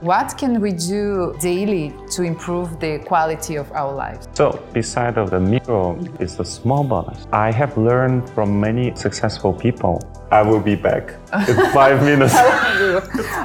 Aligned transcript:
what 0.00 0.38
can 0.38 0.60
we 0.60 0.72
do 0.72 1.36
daily 1.40 1.94
to 2.10 2.22
improve 2.22 2.80
the 2.80 2.98
quality 3.00 3.56
of 3.56 3.70
our 3.72 3.94
lives? 3.94 4.28
So, 4.32 4.62
beside 4.72 5.18
of 5.18 5.30
the 5.30 5.40
mirror 5.40 5.96
is 6.18 6.40
a 6.40 6.44
small 6.44 6.84
bonus. 6.84 7.26
I 7.32 7.52
have 7.52 7.76
learned 7.76 8.28
from 8.30 8.58
many 8.58 8.94
successful 8.96 9.52
people. 9.52 10.02
I 10.30 10.42
will 10.42 10.60
be 10.60 10.74
back 10.74 11.14
in 11.48 11.56
five 11.72 12.02
minutes. 12.02 12.34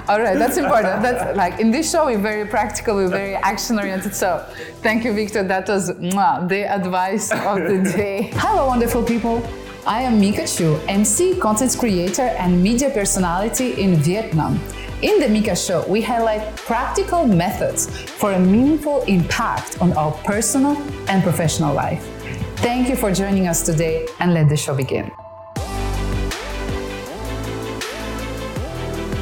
All 0.08 0.20
right, 0.22 0.38
that's 0.38 0.58
important. 0.58 1.02
That's 1.02 1.36
like 1.36 1.60
in 1.60 1.72
this 1.72 1.92
show, 1.92 2.06
we're 2.06 2.20
very 2.20 2.48
practical, 2.48 2.96
we're 2.96 3.10
very 3.10 3.36
action 3.36 3.78
oriented. 3.78 4.16
So, 4.16 4.46
thank 4.82 5.04
you, 5.04 5.14
Victor. 5.14 5.44
That 5.44 5.68
was 5.68 5.92
mwah, 5.92 6.48
the 6.48 6.72
advice 6.72 7.32
of 7.32 7.58
the 7.58 7.92
day. 7.98 8.30
Hello, 8.36 8.68
wonderful 8.68 9.04
people. 9.04 9.46
I 9.86 10.02
am 10.02 10.20
Micka 10.20 10.48
Chu, 10.48 10.80
MC, 10.88 11.38
content 11.38 11.76
creator, 11.78 12.30
and 12.40 12.64
media 12.64 12.90
personality 12.90 13.74
in 13.74 13.98
Vietnam. 13.98 14.60
In 15.02 15.20
the 15.20 15.26
Micka 15.26 15.58
Show, 15.58 15.86
we 15.90 16.02
highlight 16.02 16.56
practical 16.56 17.28
methods 17.28 17.90
for 18.12 18.32
a 18.32 18.40
meaningful 18.40 19.02
impact 19.02 19.82
on 19.82 19.92
our 19.92 20.14
personal 20.24 20.78
and 21.10 21.22
professional 21.22 21.76
life. 21.76 22.02
Thank 22.60 22.88
you 22.88 22.96
for 22.96 23.12
joining 23.12 23.46
us 23.50 23.62
today, 23.62 24.08
and 24.22 24.34
let 24.34 24.48
the 24.48 24.56
show 24.56 24.74
begin. 24.74 25.12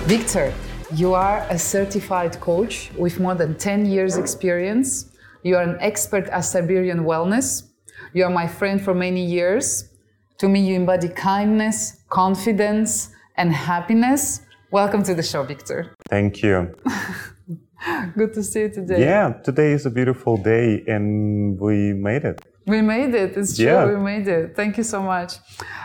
Victor, 0.05 0.53
you 0.93 1.15
are 1.15 1.43
a 1.49 1.57
certified 1.57 2.39
coach 2.39 2.91
with 2.95 3.19
more 3.19 3.33
than 3.33 3.57
10 3.57 3.87
years' 3.87 4.15
experience. 4.15 5.11
You 5.41 5.55
are 5.55 5.63
an 5.63 5.77
expert 5.79 6.27
at 6.27 6.41
Siberian 6.41 6.99
wellness. 6.99 7.63
You 8.13 8.25
are 8.25 8.29
my 8.29 8.45
friend 8.47 8.79
for 8.79 8.93
many 8.93 9.25
years. 9.25 9.89
To 10.37 10.47
me, 10.47 10.67
you 10.67 10.75
embody 10.75 11.09
kindness, 11.09 12.03
confidence, 12.09 13.09
and 13.37 13.51
happiness. 13.51 14.41
Welcome 14.73 15.03
to 15.03 15.13
the 15.13 15.21
show, 15.21 15.43
Victor. 15.43 15.93
Thank 16.09 16.41
you. 16.41 16.73
Good 18.17 18.33
to 18.33 18.41
see 18.41 18.61
you 18.61 18.69
today. 18.69 19.01
Yeah, 19.01 19.33
today 19.43 19.71
is 19.71 19.85
a 19.85 19.91
beautiful 19.91 20.35
day 20.35 20.83
and 20.87 21.59
we 21.59 21.93
made 21.93 22.23
it. 22.23 22.41
We 22.65 22.81
made 22.81 23.13
it. 23.13 23.37
It's 23.37 23.55
true. 23.55 23.67
Yeah. 23.67 23.85
We 23.85 23.97
made 23.97 24.27
it. 24.27 24.55
Thank 24.55 24.79
you 24.79 24.83
so 24.83 25.03
much. 25.03 25.33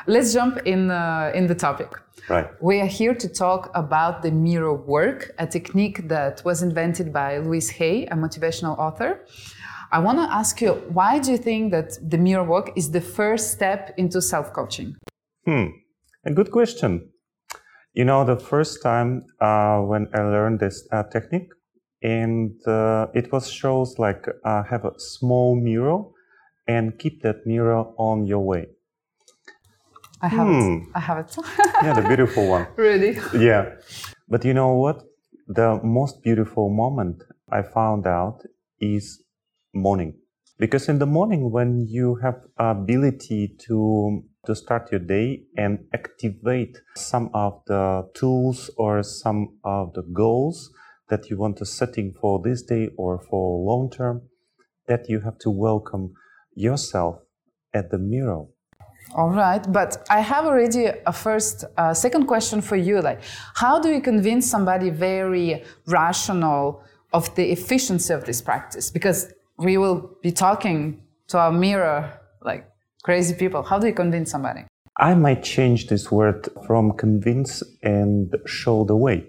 Let's 0.06 0.32
jump 0.32 0.56
in 0.64 0.90
uh, 0.90 1.32
in 1.34 1.48
the 1.48 1.54
topic. 1.54 1.90
Right. 2.30 2.48
We 2.62 2.80
are 2.80 2.92
here 3.00 3.14
to 3.14 3.28
talk 3.28 3.70
about 3.74 4.22
the 4.22 4.30
mirror 4.30 4.72
work, 4.72 5.34
a 5.38 5.46
technique 5.46 6.08
that 6.08 6.42
was 6.46 6.62
invented 6.62 7.12
by 7.12 7.36
Louise 7.40 7.68
Hay, 7.68 8.06
a 8.06 8.16
motivational 8.16 8.78
author. 8.78 9.10
I 9.92 9.98
want 9.98 10.16
to 10.18 10.34
ask 10.40 10.62
you, 10.62 10.72
why 10.98 11.18
do 11.18 11.30
you 11.32 11.38
think 11.48 11.72
that 11.72 11.98
the 12.12 12.16
mirror 12.16 12.44
work 12.44 12.72
is 12.74 12.90
the 12.90 13.02
first 13.02 13.52
step 13.52 13.92
into 13.98 14.22
self-coaching? 14.22 14.96
Hmm. 15.44 15.66
A 16.24 16.32
good 16.32 16.50
question. 16.50 17.10
You 17.98 18.04
know, 18.04 18.24
the 18.24 18.36
first 18.36 18.80
time 18.80 19.26
uh, 19.40 19.80
when 19.80 20.06
I 20.14 20.20
learned 20.22 20.60
this 20.60 20.86
uh, 20.92 21.02
technique, 21.10 21.50
and 22.00 22.54
uh, 22.64 23.08
it 23.12 23.32
was 23.32 23.50
shows 23.50 23.98
like 23.98 24.24
uh, 24.44 24.62
have 24.62 24.84
a 24.84 24.92
small 24.98 25.56
mirror 25.56 26.04
and 26.68 26.96
keep 26.96 27.22
that 27.22 27.44
mirror 27.44 27.82
on 27.98 28.24
your 28.24 28.38
way. 28.38 28.66
I 30.22 30.28
have 30.28 30.46
Hmm. 30.46 30.76
it. 30.76 30.88
I 30.94 31.00
have 31.00 31.18
it. 31.24 31.36
Yeah, 31.82 31.92
the 31.92 32.02
beautiful 32.02 32.46
one. 32.46 32.66
really? 32.76 33.18
Yeah. 33.34 33.74
But 34.28 34.44
you 34.44 34.54
know 34.54 34.74
what? 34.74 35.02
The 35.48 35.80
most 35.82 36.22
beautiful 36.22 36.70
moment 36.70 37.24
I 37.50 37.62
found 37.62 38.06
out 38.06 38.44
is 38.80 39.24
morning. 39.74 40.14
Because 40.56 40.88
in 40.88 41.00
the 41.00 41.06
morning 41.06 41.50
when 41.50 41.80
you 41.88 42.14
have 42.22 42.36
ability 42.58 43.56
to 43.66 44.22
to 44.48 44.54
start 44.54 44.90
your 44.90 45.00
day 45.00 45.42
and 45.58 45.78
activate 45.92 46.80
some 46.96 47.28
of 47.34 47.60
the 47.66 48.08
tools 48.14 48.70
or 48.78 49.02
some 49.02 49.58
of 49.62 49.92
the 49.92 50.02
goals 50.14 50.70
that 51.10 51.28
you 51.28 51.36
want 51.36 51.54
to 51.58 51.66
setting 51.66 52.14
for 52.18 52.40
this 52.42 52.62
day 52.62 52.88
or 52.96 53.20
for 53.28 53.60
long 53.70 53.90
term 53.90 54.22
that 54.86 55.06
you 55.10 55.20
have 55.20 55.38
to 55.38 55.50
welcome 55.50 56.14
yourself 56.54 57.16
at 57.74 57.90
the 57.90 57.98
mirror 57.98 58.44
All 59.14 59.30
right, 59.30 59.64
but 59.78 59.90
I 60.18 60.20
have 60.20 60.44
already 60.44 60.84
a 61.12 61.12
first, 61.12 61.64
uh, 61.76 61.94
second 61.94 62.24
question 62.26 62.60
for 62.60 62.76
you. 62.76 63.00
Like, 63.00 63.20
how 63.54 63.74
do 63.80 63.88
you 63.94 64.02
convince 64.12 64.44
somebody 64.54 64.90
very 64.90 65.64
rational 65.86 66.82
of 67.12 67.22
the 67.36 67.46
efficiency 67.56 68.12
of 68.18 68.24
this 68.24 68.40
practice? 68.42 68.90
Because 68.90 69.20
we 69.56 69.78
will 69.82 69.98
be 70.22 70.32
talking 70.32 70.80
to 71.30 71.38
our 71.38 71.52
mirror 71.52 71.98
like 72.50 72.62
crazy 73.02 73.34
people. 73.34 73.62
How 73.62 73.78
do 73.78 73.86
you 73.86 73.94
convince 73.94 74.30
somebody? 74.30 74.64
I 74.98 75.14
might 75.14 75.42
change 75.42 75.86
this 75.86 76.10
word 76.10 76.48
from 76.66 76.92
convince 76.96 77.62
and 77.82 78.34
show 78.46 78.84
the 78.84 78.96
way. 78.96 79.28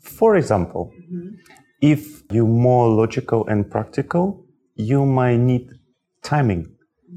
For 0.00 0.36
example, 0.36 0.92
mm-hmm. 0.98 1.34
if 1.82 2.22
you're 2.32 2.46
more 2.46 2.88
logical 2.88 3.46
and 3.46 3.70
practical, 3.70 4.46
you 4.74 5.04
might 5.04 5.36
need 5.36 5.68
timing. 6.22 6.74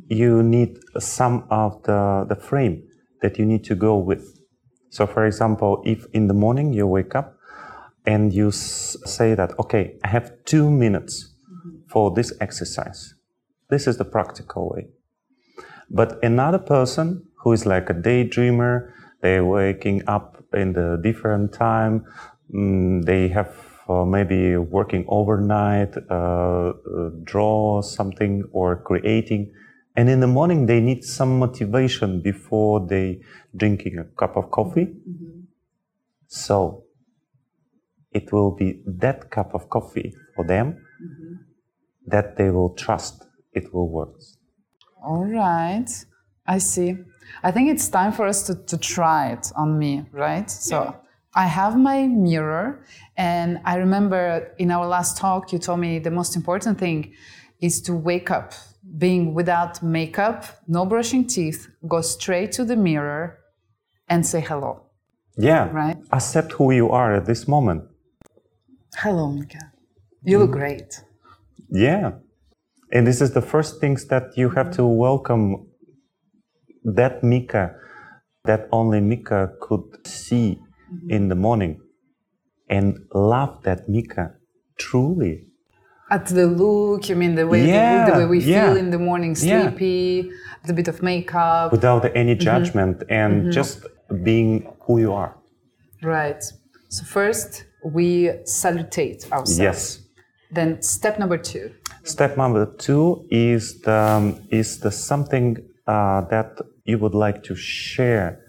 You 0.07 0.44
need 0.44 0.79
some 1.00 1.47
of 1.50 1.81
the, 1.84 2.25
the 2.28 2.35
frame 2.35 2.84
that 3.22 3.40
you 3.40 3.46
need 3.46 3.63
to 3.66 3.75
go 3.75 3.97
with. 3.97 4.40
So, 4.90 5.07
for 5.07 5.25
example, 5.25 5.81
if 5.85 6.06
in 6.13 6.28
the 6.28 6.34
morning 6.34 6.73
you 6.73 6.85
wake 6.85 7.16
up 7.16 7.38
and 8.06 8.34
you 8.34 8.50
s- 8.50 8.97
say 9.06 9.34
that, 9.35 9.57
okay, 9.57 9.97
I 10.03 10.09
have 10.09 10.34
two 10.44 10.69
minutes 10.69 11.34
mm-hmm. 11.50 11.88
for 11.90 12.12
this 12.12 12.34
exercise, 12.41 13.16
this 13.69 13.88
is 13.88 13.97
the 13.97 14.06
practical 14.06 14.69
way. 14.69 14.88
But 15.90 16.24
another 16.24 16.60
person 16.60 17.28
who 17.36 17.52
is 17.52 17.66
like 17.66 17.90
a 17.90 17.94
daydreamer, 17.94 18.92
they're 19.22 19.46
waking 19.46 20.04
up 20.08 20.44
in 20.54 20.74
the 20.74 21.00
different 21.02 21.54
time, 21.54 22.06
mm, 22.54 23.04
they 23.06 23.28
have 23.30 23.56
uh, 23.90 24.06
maybe 24.06 24.56
working 24.56 25.06
overnight, 25.08 25.96
uh, 26.10 26.14
uh, 26.14 26.74
draw 27.24 27.82
something 27.82 28.44
or 28.52 28.78
creating, 28.78 29.52
and 29.96 30.10
in 30.10 30.20
the 30.20 30.28
morning 30.28 30.66
they 30.66 30.80
need 30.80 31.04
some 31.04 31.38
motivation 31.38 32.22
before 32.22 32.86
they 32.88 33.20
drinking 33.56 33.98
a 33.98 34.04
cup 34.04 34.38
of 34.38 34.50
coffee. 34.52 34.96
So 36.28 36.86
it 38.12 38.32
will 38.32 38.52
be 38.52 38.82
that 38.86 39.30
cup 39.30 39.54
of 39.54 39.70
coffee 39.70 40.14
for 40.36 40.46
them 40.46 40.86
that 42.08 42.38
they 42.38 42.50
will 42.50 42.74
trust 42.76 43.26
it 43.54 43.74
will 43.74 43.90
work. 43.90 44.16
All 45.03 45.25
right, 45.25 45.90
I 46.47 46.58
see. 46.59 46.96
I 47.44 47.52
think 47.52 47.69
it's 47.69 47.90
time 47.90 48.12
for 48.14 48.25
us 48.25 48.44
to, 48.47 48.56
to 48.56 48.78
try 48.78 49.31
it 49.31 49.52
on 49.56 49.78
me, 49.78 50.06
right? 50.12 50.50
So 50.50 50.96
I 51.36 51.46
have 51.47 51.78
my 51.78 52.08
mirror, 52.08 52.86
and 53.18 53.59
I 53.66 53.75
remember 53.78 54.53
in 54.58 54.72
our 54.72 54.88
last 54.88 55.18
talk, 55.18 55.52
you 55.52 55.59
told 55.59 55.80
me 55.80 56.00
the 56.00 56.12
most 56.12 56.36
important 56.36 56.80
thing 56.80 57.14
is 57.59 57.81
to 57.81 57.94
wake 57.94 58.30
up, 58.31 58.53
being 58.97 59.34
without 59.34 59.81
makeup, 59.84 60.46
no 60.68 60.86
brushing 60.86 61.25
teeth, 61.28 61.68
go 61.88 62.02
straight 62.02 62.52
to 62.53 62.64
the 62.66 62.75
mirror 62.75 63.40
and 64.09 64.25
say 64.25 64.41
hello, 64.41 64.84
Yeah. 65.38 65.70
right? 65.72 65.97
Accept 66.12 66.52
who 66.53 66.72
you 66.72 66.90
are 66.91 67.16
at 67.16 67.25
this 67.25 67.47
moment. 67.47 67.84
Hello, 68.97 69.28
Micka. 69.28 69.59
You 70.24 70.40
look 70.40 70.52
great. 70.52 71.02
Yeah. 71.70 72.12
And 72.94 73.08
this 73.08 73.22
is 73.22 73.31
the 73.34 73.42
first 73.42 73.81
things 73.81 74.06
that 74.06 74.38
you 74.38 74.52
have 74.52 74.70
to 74.78 74.84
mm-hmm. 74.84 74.98
welcome 75.08 75.68
that 76.84 77.24
Micka 77.24 77.76
that 78.46 78.68
only 78.72 79.00
Micka 79.00 79.54
could 79.62 80.06
see 80.06 80.59
mm-hmm. 80.59 81.09
in 81.09 81.30
the 81.30 81.36
morning 81.36 81.82
and 82.70 83.00
love 83.14 83.64
that 83.64 83.88
Micka 83.90 84.34
truly. 84.78 85.48
At 86.12 86.28
the 86.28 86.46
look, 86.46 87.09
you 87.09 87.16
mean 87.16 87.34
the 87.34 87.48
way, 87.48 87.66
Yeah, 87.66 88.06
the, 88.06 88.12
the 88.12 88.18
way 88.20 88.26
we 88.26 88.40
yeah, 88.40 88.68
feel 88.68 88.78
in 88.78 88.92
the 88.92 89.00
morning, 89.00 89.34
sleepy, 89.34 90.30
with 90.62 90.70
a 90.70 90.74
bit 90.74 90.88
of 90.88 91.02
makeup. 91.02 91.72
without 91.72 92.06
any 92.16 92.36
mm-hmm. 92.36 92.44
judgment 92.44 93.03
and 93.09 93.52
just 93.52 93.86
being 94.22 94.72
who 94.82 95.00
you 95.00 95.14
are. 95.14 95.36
Right. 96.03 96.44
So 96.90 97.03
first 97.06 97.66
we 97.84 98.30
salutate 98.46 99.32
ourselves. 99.32 99.58
Yes. 99.58 100.00
Then 100.52 100.82
step 100.84 101.17
number 101.17 101.40
two. 101.40 101.73
Step 102.03 102.38
number 102.38 102.66
two 102.66 103.26
is 103.29 103.82
the 103.82 104.38
is 104.50 104.79
the 104.79 104.91
something 104.91 105.58
uh, 105.88 106.22
that 106.29 106.59
you 106.84 106.97
would 106.97 107.16
like 107.16 107.44
to 107.44 107.55
share, 107.55 108.40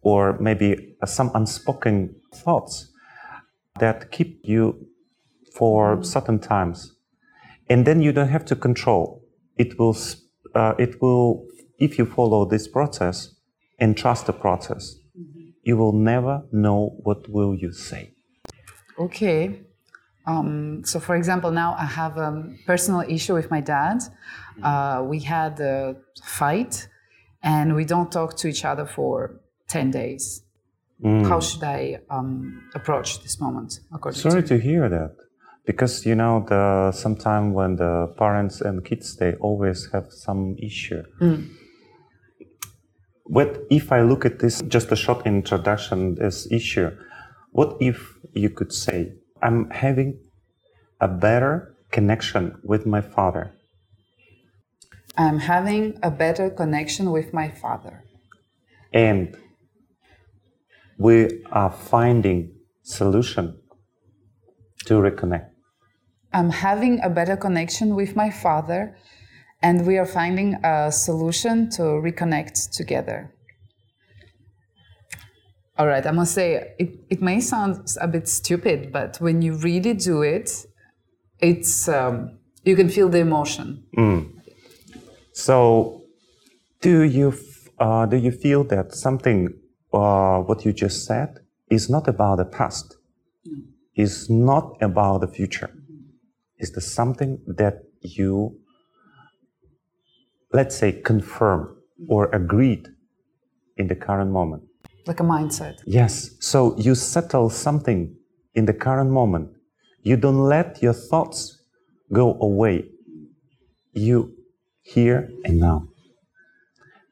or 0.00 0.36
maybe 0.40 0.96
uh, 1.00 1.06
some 1.06 1.30
unspoken 1.34 2.14
thoughts 2.34 2.90
that 3.78 4.10
keep 4.10 4.40
you 4.42 4.88
for 5.54 6.02
certain 6.02 6.40
times, 6.40 6.96
and 7.68 7.86
then 7.86 8.02
you 8.02 8.12
don't 8.12 8.28
have 8.28 8.44
to 8.44 8.56
control. 8.56 9.22
It 9.56 9.78
will 9.78 9.96
uh, 10.54 10.74
it 10.78 11.00
will 11.00 11.46
if 11.78 11.96
you 11.96 12.06
follow 12.06 12.44
this 12.44 12.66
process 12.66 13.36
and 13.78 13.96
trust 13.96 14.26
the 14.26 14.32
process, 14.32 14.96
you 15.62 15.76
will 15.76 15.92
never 15.92 16.42
know 16.50 16.96
what 17.04 17.28
will 17.28 17.54
you 17.54 17.72
say. 17.72 18.14
Okay. 18.98 19.62
Um, 20.26 20.82
so, 20.84 21.00
for 21.00 21.16
example, 21.16 21.50
now 21.50 21.74
I 21.78 21.84
have 21.84 22.16
a 22.16 22.54
personal 22.66 23.00
issue 23.00 23.34
with 23.34 23.50
my 23.50 23.60
dad. 23.60 24.02
Uh, 24.62 25.02
we 25.04 25.20
had 25.20 25.60
a 25.60 25.96
fight, 26.22 26.88
and 27.42 27.74
we 27.74 27.84
don't 27.84 28.10
talk 28.12 28.36
to 28.38 28.48
each 28.48 28.64
other 28.64 28.86
for 28.86 29.40
ten 29.68 29.90
days. 29.90 30.42
How 31.04 31.40
should 31.40 31.64
I 31.64 31.98
um, 32.10 32.62
approach 32.74 33.22
this 33.22 33.40
moment? 33.40 33.80
According 33.92 34.20
Sorry 34.20 34.42
to 34.42 34.48
to 34.48 34.58
hear 34.58 34.88
that. 34.88 35.16
Because 35.66 36.06
you 36.06 36.14
know, 36.14 36.44
the 36.48 36.92
sometime 36.92 37.52
when 37.52 37.76
the 37.76 38.14
parents 38.18 38.60
and 38.60 38.84
kids 38.84 39.16
they 39.16 39.34
always 39.34 39.88
have 39.92 40.12
some 40.12 40.56
issue. 40.58 41.02
What 43.24 43.62
if 43.70 43.90
I 43.92 44.02
look 44.02 44.24
at 44.24 44.38
this 44.38 44.62
just 44.68 44.92
a 44.92 44.96
short 44.96 45.26
introduction 45.26 46.16
this 46.16 46.50
issue? 46.52 46.90
What 47.50 47.76
if 47.80 48.18
you 48.34 48.50
could 48.50 48.72
say, 48.72 49.14
I'm 49.42 49.70
having 49.70 50.20
a 51.00 51.08
better 51.08 51.74
connection 51.90 52.58
with 52.62 52.86
my 52.86 53.00
father. 53.00 53.54
I'm 55.16 55.38
having 55.38 55.98
a 56.02 56.10
better 56.10 56.48
connection 56.48 57.10
with 57.10 57.34
my 57.34 57.48
father. 57.50 58.04
and 58.92 59.36
we 60.98 61.42
are 61.50 61.70
finding 61.70 62.52
solution 62.82 63.58
to 64.84 64.94
reconnect 64.94 65.52
I'm 66.34 66.50
having 66.50 67.00
a 67.02 67.10
better 67.10 67.36
connection 67.36 67.94
with 67.94 68.16
my 68.16 68.30
father, 68.30 68.96
and 69.62 69.86
we 69.86 69.98
are 69.98 70.06
finding 70.06 70.54
a 70.64 70.90
solution 70.90 71.68
to 71.70 71.82
reconnect 71.82 72.70
together. 72.74 73.34
All 75.78 75.86
right, 75.86 76.06
I 76.06 76.10
must 76.10 76.34
say, 76.34 76.74
it, 76.78 77.00
it 77.08 77.22
may 77.22 77.40
sound 77.40 77.96
a 78.00 78.06
bit 78.06 78.28
stupid, 78.28 78.92
but 78.92 79.16
when 79.20 79.40
you 79.40 79.54
really 79.54 79.94
do 79.94 80.20
it, 80.20 80.66
it's 81.38 81.88
um, 81.88 82.38
you 82.64 82.76
can 82.76 82.88
feel 82.88 83.08
the 83.08 83.18
emotion. 83.18 83.84
so 85.32 86.04
do 86.82 87.02
you 87.02 87.30
f- 87.30 87.68
uh, 87.78 88.06
do 88.06 88.16
you 88.16 88.30
feel 88.30 88.64
that 88.64 88.92
something 88.94 89.48
uh, 89.92 90.38
what 90.40 90.64
you 90.64 90.72
just 90.72 91.06
said 91.06 91.38
is 91.70 91.88
not 91.88 92.06
about 92.06 92.36
the 92.36 92.44
past? 92.44 92.96
Is 93.94 94.28
not 94.28 94.76
about 94.80 95.22
the 95.22 95.28
future? 95.28 95.70
Is 96.58 96.72
the 96.72 96.80
something 96.80 97.40
that 97.46 97.82
you 98.00 98.58
let's 100.52 100.76
say 100.76 100.92
confirm 100.92 101.76
or 102.08 102.26
agreed 102.26 102.88
in 103.76 103.86
the 103.88 103.96
current 103.96 104.30
moment 104.30 104.62
Like 105.06 105.20
a 105.20 105.24
mindset. 105.24 105.80
Yes. 105.86 106.30
So 106.40 106.76
you 106.78 106.94
settle 106.94 107.50
something 107.50 108.14
in 108.54 108.66
the 108.66 108.74
current 108.74 109.10
moment. 109.10 109.50
You 110.02 110.16
don't 110.16 110.44
let 110.44 110.82
your 110.82 110.92
thoughts 110.92 111.62
go 112.12 112.36
away. 112.40 112.88
You 113.92 114.34
here 114.82 115.30
and 115.44 115.58
now. 115.58 115.88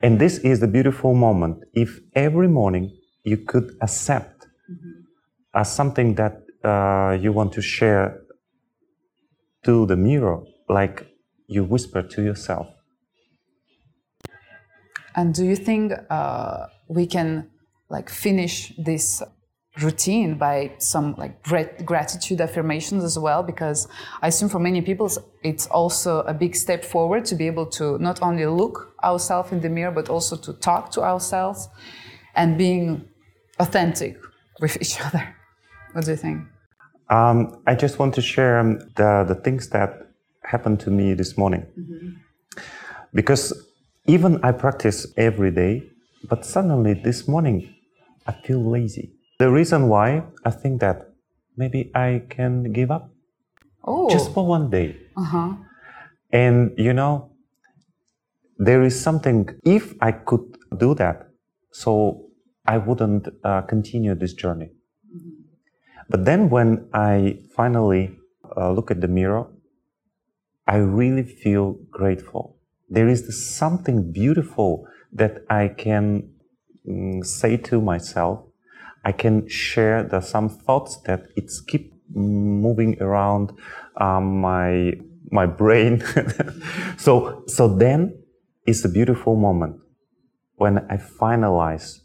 And 0.03 0.19
this 0.19 0.39
is 0.39 0.61
the 0.61 0.67
beautiful 0.67 1.15
moment. 1.15 1.65
If 1.75 2.01
every 2.15 2.49
morning 2.49 2.97
you 3.23 3.37
could 3.37 3.77
accept 3.81 4.47
as 5.55 5.73
something 5.73 6.15
that 6.15 6.43
uh, 6.65 7.19
you 7.21 7.33
want 7.33 7.53
to 7.55 7.63
share 7.63 8.23
to 9.65 9.87
the 9.87 9.97
mirror, 9.97 10.43
like 10.69 11.07
you 11.47 11.65
whisper 11.65 12.03
to 12.03 12.23
yourself. 12.23 12.69
And 15.15 15.35
do 15.35 15.45
you 15.45 15.57
think 15.57 15.93
uh, 16.09 16.67
we 16.89 17.07
can 17.07 17.51
like 17.91 18.09
finish 18.09 18.73
this 18.79 19.23
routine 19.83 20.37
by 20.37 20.73
some 20.79 21.15
like 21.17 21.43
grat- 21.43 21.85
gratitude 21.85 22.41
affirmations 22.41 23.05
as 23.05 23.19
well? 23.19 23.43
Because 23.43 23.89
I 24.23 24.29
assume 24.29 24.49
for 24.49 24.59
many 24.59 24.81
people 24.81 25.11
it's 25.43 25.67
also 25.67 26.21
a 26.21 26.33
big 26.35 26.57
step 26.57 26.85
forward 26.85 27.25
to 27.27 27.35
be 27.35 27.47
able 27.47 27.67
to 27.67 27.99
not 27.99 28.23
only 28.23 28.47
look 28.47 28.95
ourselves 29.05 29.53
in 29.53 29.61
the 29.61 29.69
mirror 29.69 29.93
but 29.93 30.09
also 30.09 30.37
to 30.37 30.53
talk 30.55 30.91
to 30.93 31.03
ourselves 31.03 31.69
and 32.35 32.57
being 32.57 33.09
authentic 33.59 34.17
with 34.61 34.81
each 34.81 35.01
other. 35.07 35.37
What 35.93 36.05
do 36.05 36.13
you 36.13 36.17
think? 36.17 36.43
Um, 37.11 37.61
I 37.67 37.75
just 37.75 37.99
want 37.99 38.15
to 38.15 38.23
share 38.23 38.59
um, 38.61 38.79
the, 38.97 39.25
the 39.27 39.35
things 39.35 39.69
that 39.71 40.11
happened 40.45 40.79
to 40.81 40.91
me 40.91 41.15
this 41.15 41.37
morning. 41.37 41.67
Because 43.13 43.53
even 44.07 44.39
I 44.45 44.53
practice 44.53 45.07
every 45.17 45.51
day, 45.51 45.83
but 46.29 46.45
suddenly 46.45 46.95
this 46.95 47.27
morning 47.27 47.75
I 48.26 48.32
feel 48.32 48.61
lazy. 48.70 49.12
The 49.38 49.50
reason 49.50 49.88
why 49.88 50.25
I 50.44 50.50
think 50.50 50.81
that 50.81 51.12
maybe 51.56 51.90
I 51.94 52.22
can 52.28 52.72
give 52.72 52.90
up 52.90 53.11
Oh, 53.84 54.08
just 54.11 54.32
for 54.34 54.46
one 54.46 54.69
day. 54.70 54.96
uh-huh. 55.17 55.55
And 56.32 56.72
you 56.76 56.93
know, 56.93 57.31
there 58.58 58.82
is 58.82 59.00
something, 59.00 59.49
if 59.64 59.94
I 60.00 60.12
could 60.12 60.56
do 60.76 60.94
that, 60.96 61.28
so 61.72 62.26
I 62.67 62.76
wouldn't 62.78 63.28
uh, 63.43 63.62
continue 63.62 64.14
this 64.14 64.34
journey. 64.34 64.70
But 66.08 66.25
then 66.25 66.50
when 66.50 66.88
I 66.93 67.38
finally 67.56 68.19
uh, 68.56 68.72
look 68.72 68.90
at 68.90 69.00
the 69.00 69.08
mirror, 69.08 69.46
I 70.67 70.76
really 70.76 71.22
feel 71.22 71.78
grateful. 71.90 72.58
There 72.88 73.08
is 73.08 73.26
this 73.26 73.46
something 73.56 74.12
beautiful 74.12 74.87
that 75.12 75.44
I 75.49 75.69
can 75.69 76.31
say 77.23 77.57
to 77.57 77.81
myself. 77.81 78.45
I 79.05 79.13
can 79.13 79.49
share 79.49 80.03
the 80.03 80.21
some 80.21 80.49
thoughts 80.49 80.99
that 81.07 81.23
it's 81.37 81.61
keep 81.61 81.93
moving 82.15 83.01
around 83.01 83.53
um, 83.97 84.41
my 84.41 84.93
my 85.31 85.47
brain. 85.47 86.03
so 86.99 87.43
so 87.47 87.69
then 87.69 88.23
it's 88.67 88.85
a 88.85 88.89
beautiful 88.89 89.37
moment 89.37 89.77
when 90.57 90.79
I 90.91 90.97
finalize 90.97 92.01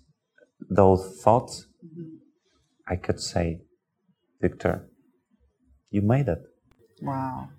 those 0.69 1.19
thoughts. 1.23 1.67
I 2.87 2.95
could 2.95 3.19
say, 3.19 3.61
Victor, 4.41 4.87
you 5.89 6.01
made 6.01 6.27
it. 6.27 6.41
Wow, 7.01 7.49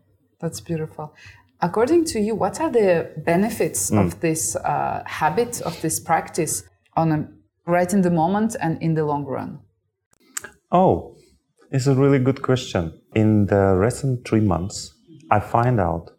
that's 0.41 0.61
beautiful. 0.61 1.15
According 1.61 2.05
to 2.07 2.21
you, 2.21 2.35
what 2.35 2.61
are 2.61 2.71
the 2.71 3.11
benefits 3.25 3.91
of 3.91 4.21
this 4.21 4.57
uh, 4.57 5.03
habit, 5.07 5.61
of 5.63 5.81
this 5.81 5.99
practice, 5.99 6.63
on 6.97 7.13
a, 7.13 7.29
right 7.67 7.93
in 7.93 8.03
the 8.03 8.11
moment 8.11 8.57
and 8.61 8.83
in 8.83 8.95
the 8.95 9.05
long 9.05 9.25
run? 9.25 9.61
Oh, 10.73 11.17
it's 11.71 11.87
a 11.87 11.95
really 11.95 12.19
good 12.19 12.43
question. 12.43 13.01
In 13.15 13.47
the 13.47 13.75
recent 13.77 14.27
three 14.27 14.41
months, 14.41 14.95
I 15.31 15.41
find 15.41 15.81
out 15.81 16.11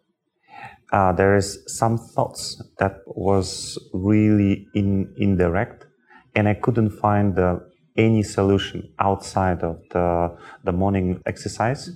uh, 0.92 1.12
there 1.12 1.36
is 1.36 1.62
some 1.66 1.98
thoughts 1.98 2.62
that 2.78 3.00
was 3.06 3.78
really 3.92 4.66
in, 4.74 5.12
indirect, 5.18 5.86
and 6.34 6.48
I 6.48 6.54
couldn't 6.54 6.90
find 6.90 7.34
the, 7.34 7.60
any 7.96 8.22
solution 8.22 8.92
outside 8.98 9.62
of 9.62 9.82
the, 9.90 10.36
the 10.64 10.72
morning 10.72 11.20
exercise. 11.26 11.90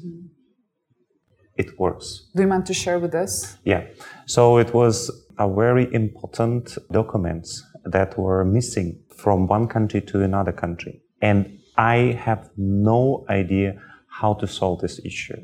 It 1.57 1.79
works. 1.79 2.29
Do 2.35 2.43
you 2.43 2.49
mind 2.49 2.67
to 2.67 2.75
share 2.75 2.99
with 2.99 3.15
us? 3.15 3.57
Yeah. 3.65 3.85
So 4.27 4.59
it 4.59 4.73
was 4.75 5.11
a 5.39 5.49
very 5.53 5.93
important 5.95 6.77
documents 6.91 7.63
that 7.85 8.19
were 8.19 8.45
missing 8.45 8.99
from 9.17 9.47
one 9.47 9.69
country 9.69 10.01
to 10.01 10.23
another 10.23 10.53
country. 10.53 11.01
And 11.21 11.59
I 11.77 12.19
have 12.21 12.51
no 12.57 13.25
idea 13.29 13.81
how 14.09 14.35
to 14.35 14.47
solve 14.47 14.81
this 14.81 15.01
issue. 15.05 15.41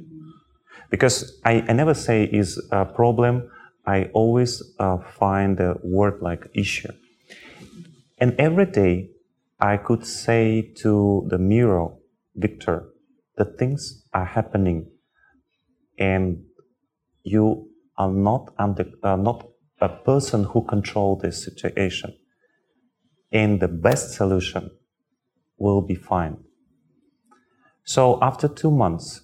Because 0.90 1.40
I, 1.44 1.64
I 1.68 1.72
never 1.72 1.94
say 1.94 2.24
is 2.24 2.60
a 2.70 2.84
problem. 2.84 3.50
I 3.86 4.04
always 4.12 4.62
uh, 4.78 4.98
find 4.98 5.58
a 5.60 5.76
word 5.82 6.20
like 6.20 6.46
issue. 6.54 6.92
And 8.18 8.34
every 8.38 8.66
day 8.66 9.10
I 9.60 9.76
could 9.76 10.04
say 10.04 10.72
to 10.82 11.26
the 11.28 11.38
mirror, 11.38 11.88
Victor, 12.34 12.88
the 13.36 13.44
things 13.44 14.04
are 14.12 14.24
happening 14.24 14.90
and 15.98 16.44
you 17.22 17.68
are 17.96 18.10
not 18.10 18.52
under, 18.58 18.86
uh, 19.02 19.16
not 19.16 19.48
a 19.80 19.88
person 19.88 20.44
who 20.44 20.64
control 20.64 21.16
this 21.16 21.44
situation 21.44 22.14
and 23.32 23.60
the 23.60 23.68
best 23.68 24.12
solution 24.14 24.70
will 25.58 25.80
be 25.80 25.94
fine 25.94 26.36
so 27.84 28.18
after 28.22 28.48
two 28.48 28.70
months 28.70 29.22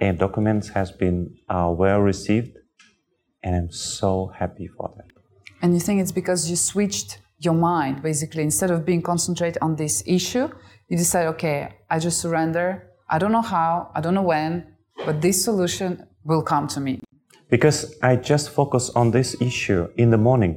and 0.00 0.18
documents 0.18 0.68
has 0.70 0.90
been 0.90 1.36
uh, 1.48 1.72
well 1.76 2.00
received 2.00 2.56
and 3.42 3.54
i'm 3.54 3.70
so 3.70 4.32
happy 4.38 4.66
for 4.76 4.92
that 4.96 5.06
And 5.62 5.74
you 5.74 5.80
think 5.80 6.00
it's 6.02 6.12
because 6.22 6.50
you 6.50 6.56
switched 6.56 7.10
your 7.38 7.54
mind, 7.54 8.02
basically, 8.02 8.42
instead 8.42 8.70
of 8.74 8.78
being 8.84 9.02
concentrated 9.02 9.58
on 9.62 9.76
this 9.76 10.02
issue, 10.06 10.46
you 10.88 10.96
decide, 10.96 11.26
okay, 11.34 11.58
I 11.88 11.96
just 12.06 12.18
surrender. 12.20 12.66
I 13.14 13.16
don't 13.20 13.30
know 13.36 13.46
how, 13.56 13.90
I 13.96 14.00
don't 14.00 14.14
know 14.18 14.28
when, 14.34 14.52
but 15.06 15.20
this 15.20 15.44
solution 15.44 15.90
will 16.24 16.42
come 16.42 16.66
to 16.74 16.80
me. 16.80 16.92
because 17.48 17.78
I 18.02 18.16
just 18.16 18.50
focus 18.50 18.84
on 19.00 19.06
this 19.12 19.28
issue 19.40 19.82
in 20.02 20.10
the 20.10 20.18
morning, 20.28 20.52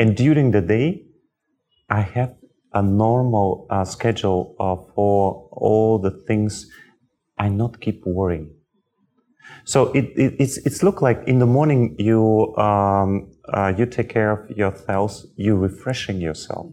and 0.00 0.16
during 0.16 0.50
the 0.56 0.62
day, 0.76 0.86
I 1.88 2.02
have 2.02 2.34
a 2.72 2.82
normal 2.82 3.66
uh, 3.70 3.84
schedule 3.84 4.54
uh, 4.60 4.76
for 4.94 5.48
all 5.52 5.98
the 5.98 6.10
things. 6.10 6.66
I 7.38 7.48
not 7.48 7.80
keep 7.80 8.02
worrying. 8.04 8.50
So 9.64 9.92
it, 9.92 10.06
it 10.16 10.34
it's 10.38 10.58
it's 10.58 10.82
look 10.82 11.00
like 11.02 11.22
in 11.26 11.38
the 11.38 11.46
morning 11.46 11.96
you 11.98 12.54
um, 12.56 13.30
uh, 13.52 13.72
you 13.76 13.86
take 13.86 14.08
care 14.08 14.30
of 14.32 14.50
yourself, 14.56 15.22
you 15.36 15.56
refreshing 15.56 16.20
yourself. 16.20 16.66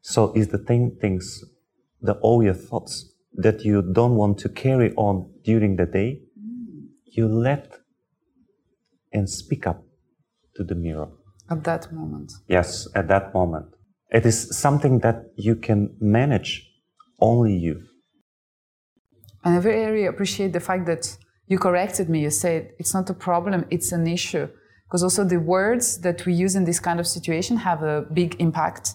So 0.00 0.32
is 0.34 0.48
the 0.48 0.58
thing 0.58 0.96
things 1.00 1.44
the 2.00 2.14
all 2.14 2.42
your 2.42 2.54
thoughts 2.54 3.12
that 3.34 3.64
you 3.64 3.82
don't 3.82 4.16
want 4.16 4.38
to 4.38 4.48
carry 4.48 4.92
on 4.94 5.30
during 5.44 5.76
the 5.76 5.86
day, 5.86 6.20
you 7.04 7.28
let 7.28 7.78
and 9.12 9.28
speak 9.28 9.66
up 9.66 9.84
to 10.56 10.64
the 10.64 10.74
mirror. 10.74 11.08
At 11.50 11.64
that 11.64 11.92
moment. 11.92 12.32
Yes, 12.48 12.88
at 12.94 13.08
that 13.08 13.32
moment. 13.32 13.66
It 14.12 14.26
is 14.26 14.56
something 14.56 14.98
that 14.98 15.32
you 15.36 15.56
can 15.56 15.96
manage 15.98 16.70
only 17.18 17.56
you. 17.56 17.82
And 19.42 19.56
I 19.56 19.58
very 19.58 20.04
appreciate 20.04 20.52
the 20.52 20.60
fact 20.60 20.86
that 20.86 21.16
you 21.46 21.58
corrected 21.58 22.08
me. 22.08 22.20
You 22.20 22.30
said 22.30 22.72
it's 22.78 22.94
not 22.94 23.08
a 23.10 23.14
problem, 23.14 23.64
it's 23.70 23.90
an 23.90 24.06
issue. 24.06 24.48
Because 24.86 25.02
also 25.02 25.24
the 25.24 25.40
words 25.40 26.02
that 26.02 26.26
we 26.26 26.34
use 26.34 26.54
in 26.54 26.64
this 26.64 26.78
kind 26.78 27.00
of 27.00 27.06
situation 27.06 27.56
have 27.56 27.82
a 27.82 28.02
big 28.12 28.36
impact 28.38 28.94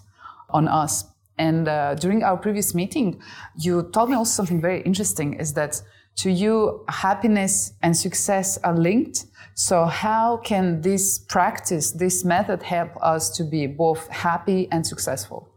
on 0.51 0.67
us. 0.67 1.03
And 1.39 1.67
uh, 1.67 1.95
during 1.95 2.23
our 2.23 2.37
previous 2.37 2.75
meeting, 2.75 3.19
you 3.57 3.89
told 3.91 4.09
me 4.09 4.15
also 4.15 4.31
something 4.31 4.61
very 4.61 4.81
interesting 4.81 5.33
is 5.33 5.53
that 5.53 5.81
to 6.17 6.31
you, 6.31 6.83
happiness 6.89 7.73
and 7.81 7.95
success 7.95 8.57
are 8.63 8.75
linked. 8.75 9.25
So, 9.55 9.85
how 9.85 10.37
can 10.37 10.81
this 10.81 11.19
practice, 11.19 11.91
this 11.91 12.23
method 12.23 12.63
help 12.63 12.91
us 13.01 13.29
to 13.37 13.43
be 13.43 13.67
both 13.67 14.07
happy 14.09 14.67
and 14.71 14.85
successful? 14.85 15.49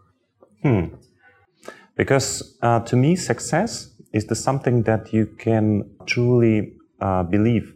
Hmm. 0.63 0.95
Because 1.97 2.57
uh, 2.63 2.81
to 2.81 2.97
me, 2.97 3.17
success 3.17 3.91
is 4.13 4.27
the 4.27 4.35
something 4.35 4.85
that 4.85 5.13
you 5.13 5.27
can 5.27 5.91
truly 6.07 6.75
uh, 7.01 7.23
believe. 7.25 7.75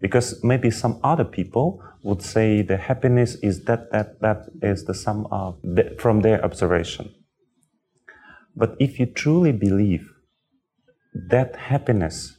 Because 0.00 0.42
maybe 0.44 0.70
some 0.70 1.00
other 1.02 1.24
people 1.24 1.82
would 2.02 2.22
say 2.22 2.62
the 2.62 2.76
happiness 2.76 3.34
is 3.42 3.64
that, 3.64 3.90
that, 3.92 4.20
that 4.20 4.46
is 4.62 4.84
the 4.84 4.94
sum 4.94 5.26
of 5.30 5.58
the, 5.62 5.96
from 5.98 6.20
their 6.20 6.42
observation. 6.44 7.12
But 8.56 8.76
if 8.78 8.98
you 8.98 9.06
truly 9.06 9.52
believe 9.52 10.08
that 11.14 11.56
happiness 11.56 12.36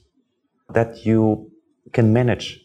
that 0.69 1.05
you 1.05 1.51
can 1.91 2.13
manage, 2.13 2.61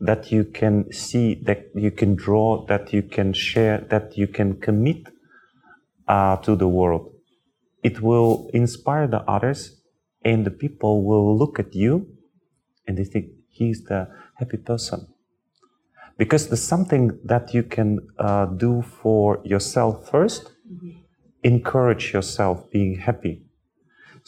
that 0.00 0.30
you 0.30 0.44
can 0.44 0.92
see, 0.92 1.34
that 1.44 1.66
you 1.74 1.90
can 1.90 2.14
draw, 2.14 2.64
that 2.66 2.92
you 2.92 3.02
can 3.02 3.32
share, 3.32 3.78
that 3.90 4.16
you 4.16 4.26
can 4.26 4.60
commit 4.60 5.08
uh, 6.06 6.36
to 6.36 6.56
the 6.56 6.68
world, 6.68 7.12
it 7.82 8.00
will 8.00 8.50
inspire 8.52 9.06
the 9.06 9.22
others 9.30 9.80
and 10.24 10.44
the 10.44 10.50
people 10.50 11.04
will 11.04 11.36
look 11.36 11.58
at 11.58 11.74
you 11.74 12.06
and 12.86 12.96
they 12.96 13.04
think 13.04 13.26
he's 13.50 13.84
the 13.84 14.08
happy 14.34 14.56
person. 14.56 15.06
Because 16.16 16.48
there's 16.48 16.62
something 16.62 17.18
that 17.24 17.54
you 17.54 17.62
can 17.62 18.00
uh, 18.18 18.46
do 18.46 18.82
for 18.82 19.40
yourself 19.44 20.10
1st 20.10 20.50
mm-hmm. 20.72 20.90
encourage 21.44 22.12
yourself 22.12 22.68
being 22.70 22.98
happy 22.98 23.42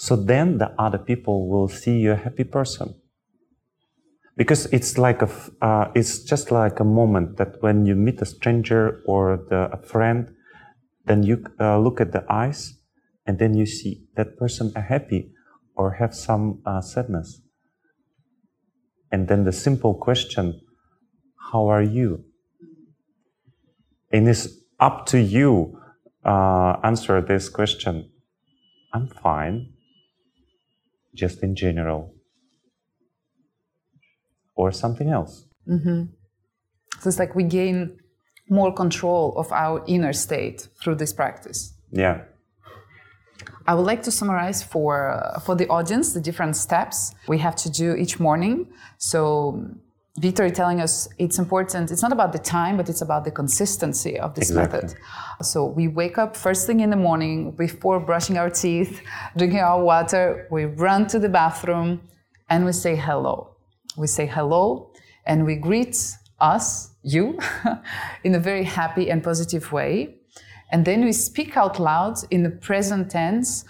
so 0.04 0.12
then 0.16 0.59
the 0.62 0.71
other 0.85 1.00
people 1.11 1.37
will 1.50 1.69
see 1.69 1.97
you 2.04 2.12
a 2.12 2.23
happy 2.26 2.45
person 2.45 2.88
because 4.37 4.62
it's 4.76 4.92
like 5.07 5.21
a 5.23 5.30
uh, 5.69 5.87
it's 5.95 6.14
just 6.33 6.47
like 6.50 6.80
a 6.80 6.88
moment 7.00 7.37
that 7.38 7.52
when 7.64 7.85
you 7.88 7.95
meet 8.07 8.23
a 8.23 8.28
stranger 8.35 9.02
or 9.12 9.23
the, 9.50 9.61
a 9.73 9.80
friend 9.92 10.21
then 11.09 11.23
you 11.23 11.37
uh, 11.59 11.78
look 11.85 12.00
at 12.00 12.12
the 12.12 12.25
eyes 12.28 12.61
and 13.26 13.38
then 13.38 13.52
you 13.54 13.66
see 13.66 13.92
that 14.16 14.37
person 14.38 14.73
are 14.76 14.88
happy 14.95 15.23
or 15.75 15.87
have 16.00 16.14
some 16.14 16.45
uh, 16.64 16.80
sadness 16.80 17.42
and 19.12 19.28
then 19.28 19.45
the 19.45 19.52
simple 19.52 19.95
question 19.95 20.47
how 21.52 21.69
are 21.69 21.83
you? 21.83 22.25
And 24.12 24.28
it's 24.28 24.49
up 24.78 25.07
to 25.07 25.19
you 25.19 25.78
uh, 26.25 26.76
answer 26.83 27.21
this 27.21 27.49
question. 27.49 28.11
I'm 28.92 29.09
fine, 29.09 29.73
just 31.14 31.43
in 31.43 31.55
general, 31.55 32.14
or 34.55 34.73
something 34.73 35.09
else. 35.09 35.47
Mm-hmm. 35.69 36.05
So 37.00 37.09
it's 37.09 37.19
like 37.19 37.35
we 37.35 37.45
gain 37.45 37.99
more 38.49 38.73
control 38.75 39.35
of 39.37 39.50
our 39.52 39.83
inner 39.87 40.12
state 40.12 40.69
through 40.83 40.97
this 40.97 41.12
practice. 41.12 41.75
Yeah. 41.93 42.23
I 43.67 43.75
would 43.75 43.87
like 43.87 44.02
to 44.02 44.11
summarize 44.11 44.62
for 44.62 45.11
uh, 45.11 45.38
for 45.40 45.55
the 45.55 45.69
audience 45.69 46.12
the 46.12 46.21
different 46.21 46.57
steps 46.57 47.14
we 47.29 47.38
have 47.38 47.55
to 47.57 47.71
do 47.71 47.95
each 47.95 48.19
morning. 48.19 48.67
So 48.99 49.64
Victor 50.19 50.45
is 50.47 50.52
telling 50.52 50.81
us 50.81 51.09
it's 51.19 51.38
important. 51.38 51.90
It's 51.90 52.02
not 52.02 52.12
about 52.12 52.33
the 52.33 52.38
time, 52.38 52.76
but 52.76 52.88
it's 52.88 53.00
about 53.00 53.25
the 53.25 53.31
consistency 53.31 54.19
of 54.19 54.35
this 54.35 54.50
exactly. 54.50 54.83
method. 54.83 54.99
So 55.43 55.64
we 55.64 55.87
wake 55.88 56.19
up 56.19 56.37
first 56.37 56.67
thing 56.67 56.81
in 56.81 56.90
the 56.90 56.97
morning 56.97 57.52
before 57.52 58.00
brushing 58.00 58.37
our 58.37 58.50
teeth, 58.50 59.02
drinking 59.37 59.61
our 59.61 59.83
water. 59.83 60.49
We 60.50 60.64
run 60.64 61.07
to 61.09 61.19
the 61.19 61.29
bathroom 61.29 62.00
and 62.49 62.64
we 62.64 62.73
say 62.73 62.97
hello. 62.97 63.55
We 63.97 64.09
say 64.09 64.26
hello 64.26 64.90
and 65.26 65.47
we 65.47 65.55
greet 65.55 65.97
us, 66.40 66.90
you, 67.02 67.38
in 68.25 68.35
a 68.35 68.40
very 68.40 68.64
happy 68.64 69.11
and 69.11 69.23
positive 69.23 69.71
way. 69.71 70.17
And 70.73 70.85
then 70.85 71.05
we 71.05 71.12
speak 71.12 71.57
out 71.57 71.79
loud 71.79 72.17
in 72.31 72.43
the 72.43 72.50
present 72.50 73.11
tense 73.11 73.64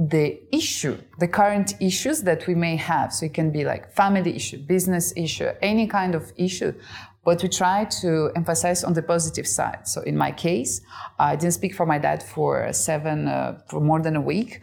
the 0.00 0.40
issue, 0.50 0.96
the 1.18 1.28
current 1.28 1.74
issues 1.78 2.22
that 2.22 2.46
we 2.46 2.54
may 2.54 2.76
have. 2.76 3.12
So 3.12 3.26
it 3.26 3.34
can 3.34 3.50
be 3.50 3.64
like 3.64 3.92
family 3.94 4.34
issue, 4.34 4.56
business 4.58 5.12
issue, 5.14 5.50
any 5.60 5.86
kind 5.86 6.14
of 6.14 6.32
issue. 6.36 6.72
But 7.22 7.42
we 7.42 7.50
try 7.50 7.84
to 8.00 8.30
emphasize 8.34 8.82
on 8.82 8.94
the 8.94 9.02
positive 9.02 9.46
side. 9.46 9.86
So 9.86 10.00
in 10.00 10.16
my 10.16 10.32
case, 10.32 10.80
I 11.18 11.36
didn't 11.36 11.52
speak 11.52 11.74
for 11.74 11.84
my 11.84 11.98
dad 11.98 12.22
for 12.22 12.72
seven, 12.72 13.28
uh, 13.28 13.60
for 13.68 13.80
more 13.80 14.00
than 14.00 14.16
a 14.16 14.22
week. 14.22 14.60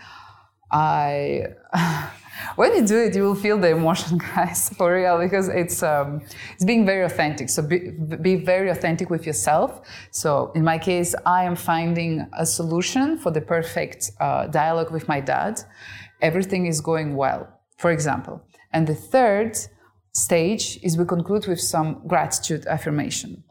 I 0.71 1.45
when 2.55 2.75
you 2.75 2.85
do 2.85 2.97
it, 2.97 3.15
you 3.15 3.23
will 3.23 3.35
feel 3.35 3.57
the 3.57 3.69
emotion, 3.69 4.17
guys, 4.35 4.69
for 4.69 4.93
real, 4.95 5.17
because 5.19 5.47
it's 5.47 5.83
um, 5.83 6.21
it's 6.53 6.65
being 6.65 6.85
very 6.85 7.03
authentic. 7.05 7.49
So 7.49 7.61
be, 7.61 7.91
be 8.21 8.35
very 8.35 8.69
authentic 8.69 9.09
with 9.09 9.25
yourself. 9.25 9.81
So 10.11 10.51
in 10.55 10.63
my 10.63 10.77
case, 10.77 11.15
I 11.25 11.43
am 11.43 11.55
finding 11.55 12.27
a 12.37 12.45
solution 12.45 13.17
for 13.17 13.31
the 13.31 13.41
perfect 13.41 14.11
uh, 14.19 14.47
dialogue 14.47 14.91
with 14.91 15.07
my 15.07 15.19
dad. 15.19 15.61
Everything 16.21 16.65
is 16.65 16.81
going 16.81 17.15
well, 17.15 17.47
for 17.77 17.91
example. 17.91 18.41
And 18.71 18.87
the 18.87 18.95
third 18.95 19.57
stage 20.13 20.79
is 20.83 20.97
we 20.97 21.05
conclude 21.05 21.47
with 21.47 21.59
some 21.59 22.01
gratitude 22.07 22.65
affirmation. 22.65 23.43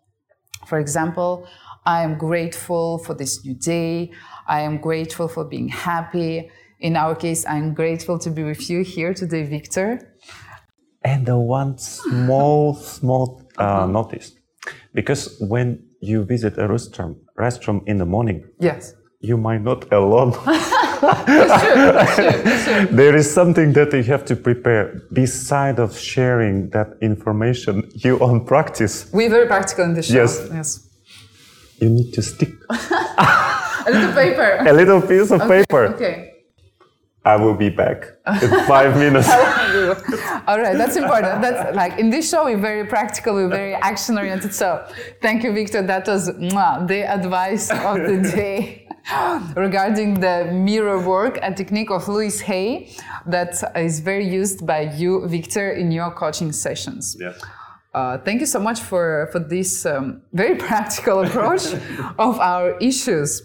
For 0.67 0.79
example, 0.81 1.47
I 1.85 2.03
am 2.03 2.19
grateful 2.19 2.99
for 2.99 3.15
this 3.15 3.45
new 3.45 3.55
day. 3.55 4.11
I 4.49 4.61
am 4.63 4.79
grateful 4.79 5.29
for 5.29 5.45
being 5.45 5.69
happy 5.69 6.51
in 6.81 6.97
our 6.97 7.15
case, 7.15 7.45
I'm 7.47 7.75
grateful 7.75 8.19
to 8.19 8.31
be 8.31 8.43
with 8.43 8.69
you 8.69 8.83
here 8.83 9.15
today, 9.15 9.45
Victor. 9.45 10.17
And 11.03 11.27
the 11.27 11.39
one 11.39 11.79
small, 11.79 12.75
small 12.75 13.43
uh, 13.59 13.63
uh-huh. 13.63 13.87
notice, 13.87 14.33
because 14.93 15.37
when 15.41 15.85
you 16.01 16.25
visit 16.25 16.59
a 16.59 16.69
restroom, 16.69 17.17
restroom 17.39 17.83
in 17.87 17.99
the 17.99 18.07
morning, 18.07 18.45
yes, 18.59 18.95
you 19.21 19.37
might 19.37 19.63
not 19.63 19.91
alone. 19.93 20.33
that's 21.01 22.15
true, 22.15 22.87
true. 22.87 22.97
There 22.97 23.17
is 23.17 23.33
something 23.33 23.73
that 23.75 23.93
you 23.93 24.03
have 24.05 24.25
to 24.27 24.37
prepare 24.37 25.01
beside 25.13 25.79
of 25.79 25.97
sharing 25.97 26.71
that 26.71 26.97
information. 27.01 27.89
You 27.95 28.19
on 28.19 28.45
practice. 28.45 29.09
We're 29.13 29.31
very 29.31 29.47
practical 29.47 29.85
in 29.85 29.95
this 29.95 30.07
show. 30.09 30.23
Yes. 30.23 30.49
Yes. 30.53 30.89
You 31.81 31.91
need 31.91 32.13
to 32.15 32.23
stick. 32.23 32.51
a 32.71 33.91
little 33.91 34.13
paper. 34.13 34.57
A 34.67 34.73
little 34.73 35.01
piece 35.01 35.31
of 35.31 35.43
okay, 35.43 35.59
paper. 35.59 35.85
Okay. 35.95 36.36
I 37.27 37.35
will 37.35 37.55
be 37.55 37.71
back 37.71 37.99
in 38.41 38.51
five 38.67 38.97
minutes. 39.05 39.29
All 40.47 40.61
right, 40.61 40.77
that's 40.79 40.95
important. 40.95 41.43
That's 41.43 41.75
like 41.75 41.99
in 41.99 42.09
this 42.09 42.31
show, 42.31 42.45
we're 42.45 42.57
very 42.57 42.87
practical, 42.87 43.35
we're 43.35 43.49
very 43.49 43.75
action 43.75 44.17
oriented. 44.17 44.55
So 44.55 44.87
thank 45.21 45.43
you, 45.43 45.53
Victor. 45.53 45.83
That 45.83 46.07
was 46.07 46.31
mwah, 46.31 46.87
the 46.87 47.03
advice 47.03 47.73
of 47.73 47.97
the 47.97 48.19
day 48.37 48.87
regarding 49.57 50.21
the 50.21 50.51
mirror 50.53 51.01
work, 51.01 51.41
a 51.43 51.53
technique 51.53 51.91
of 51.91 52.07
Louise 52.07 52.41
Hay 52.43 52.95
that 53.27 53.53
is 53.75 53.99
very 53.99 54.29
used 54.29 54.65
by 54.65 54.83
you, 54.83 55.27
Victor, 55.27 55.73
in 55.73 55.91
your 55.91 56.13
coaching 56.13 56.53
sessions. 56.53 57.17
Yeah. 57.19 57.33
Uh, 57.93 58.19
thank 58.19 58.41
you 58.41 58.47
so 58.47 58.61
much 58.61 58.81
for, 58.81 59.29
for 59.33 59.39
this 59.39 59.87
um, 59.87 60.21
very 60.33 60.55
practical 60.69 61.25
approach 61.25 61.65
of 62.19 62.39
our 62.39 62.77
issues. 62.79 63.43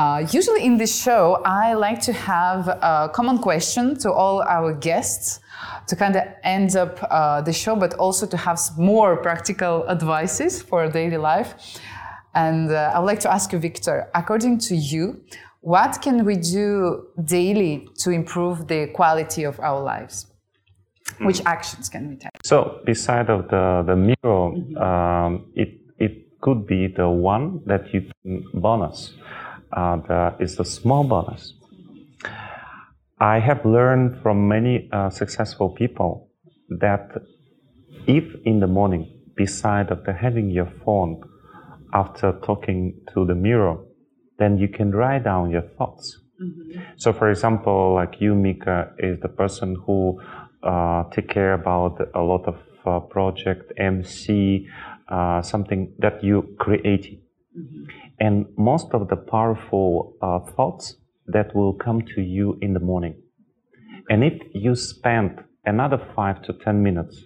Uh, 0.00 0.26
usually 0.32 0.64
in 0.64 0.78
this 0.78 0.94
show, 1.02 1.42
I 1.44 1.74
like 1.74 2.00
to 2.08 2.12
have 2.14 2.68
a 2.68 3.10
common 3.12 3.36
question 3.36 3.94
to 3.98 4.10
all 4.10 4.40
our 4.40 4.72
guests 4.72 5.40
to 5.88 5.94
kind 5.94 6.16
of 6.16 6.22
end 6.42 6.74
up 6.74 7.06
uh, 7.10 7.42
the 7.42 7.52
show, 7.52 7.76
but 7.76 7.92
also 8.04 8.26
to 8.26 8.36
have 8.38 8.58
more 8.78 9.18
practical 9.18 9.86
advices 9.90 10.62
for 10.62 10.88
daily 10.88 11.18
life. 11.18 11.78
And 12.34 12.70
uh, 12.70 12.92
I 12.94 12.98
would 12.98 13.08
like 13.12 13.20
to 13.20 13.30
ask 13.30 13.52
you, 13.52 13.58
Victor, 13.58 14.08
according 14.14 14.60
to 14.68 14.74
you, 14.74 15.20
what 15.60 16.00
can 16.00 16.24
we 16.24 16.36
do 16.36 17.08
daily 17.22 17.86
to 17.98 18.10
improve 18.10 18.68
the 18.68 18.86
quality 18.94 19.44
of 19.44 19.60
our 19.60 19.82
lives? 19.82 20.28
Mm. 21.18 21.26
Which 21.26 21.42
actions 21.44 21.90
can 21.90 22.08
we 22.08 22.16
take? 22.16 22.30
So, 22.42 22.80
beside 22.86 23.28
of 23.28 23.48
the 23.48 23.84
the 23.86 23.96
mirror, 23.96 24.42
mm-hmm. 24.48 24.78
um, 24.78 25.52
it 25.54 25.68
it 25.98 26.12
could 26.40 26.66
be 26.66 26.86
the 26.86 27.08
one 27.10 27.60
that 27.66 27.92
you 27.92 28.00
can 28.22 28.44
bonus 28.54 29.12
uh, 29.72 29.96
the, 29.96 30.34
is 30.40 30.58
a 30.58 30.64
small 30.64 31.04
bonus. 31.04 31.54
I 33.20 33.38
have 33.38 33.64
learned 33.64 34.22
from 34.22 34.48
many 34.48 34.88
uh, 34.92 35.10
successful 35.10 35.70
people 35.70 36.30
that 36.68 37.10
if 38.06 38.24
in 38.44 38.60
the 38.60 38.66
morning, 38.66 39.20
beside 39.36 39.90
of 39.90 40.04
the 40.04 40.12
having 40.12 40.50
your 40.50 40.70
phone 40.84 41.20
after 41.92 42.32
talking 42.44 43.00
to 43.12 43.26
the 43.26 43.34
mirror, 43.34 43.76
then 44.38 44.58
you 44.58 44.68
can 44.68 44.90
write 44.90 45.24
down 45.24 45.50
your 45.50 45.66
thoughts. 45.76 46.18
Mm-hmm. 46.42 46.80
So, 46.96 47.12
for 47.12 47.30
example, 47.30 47.94
like 47.94 48.20
you, 48.20 48.34
Micka, 48.34 48.92
is 48.98 49.20
the 49.20 49.28
person 49.28 49.76
who 49.84 50.20
uh, 50.62 51.04
take 51.10 51.28
care 51.28 51.52
about 51.52 52.00
a 52.14 52.20
lot 52.20 52.46
of 52.46 52.56
uh, 52.86 53.00
project, 53.00 53.72
MC, 53.76 54.66
uh, 55.08 55.42
something 55.42 55.92
that 55.98 56.24
you 56.24 56.54
created. 56.58 57.20
Mm-hmm. 57.58 57.84
And 58.20 58.46
most 58.56 58.88
of 58.92 59.08
the 59.08 59.16
powerful 59.16 60.14
uh, 60.20 60.40
thoughts 60.52 60.96
that 61.26 61.54
will 61.54 61.72
come 61.74 62.02
to 62.14 62.20
you 62.20 62.58
in 62.60 62.74
the 62.74 62.80
morning. 62.80 63.14
And 64.10 64.22
if 64.22 64.40
you 64.52 64.74
spend 64.74 65.42
another 65.64 65.98
five 66.14 66.42
to 66.42 66.52
10 66.52 66.82
minutes, 66.82 67.24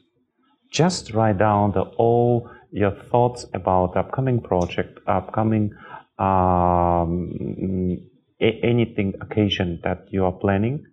just 0.70 1.12
write 1.12 1.38
down 1.38 1.72
the, 1.72 1.82
all 1.98 2.50
your 2.70 2.92
thoughts 3.10 3.46
about 3.54 3.96
upcoming 3.96 4.40
project, 4.40 4.98
upcoming 5.06 5.72
um, 6.18 7.98
a- 8.40 8.60
anything 8.62 9.14
occasion 9.20 9.80
that 9.84 10.06
you 10.10 10.24
are 10.24 10.32
planning. 10.32 10.84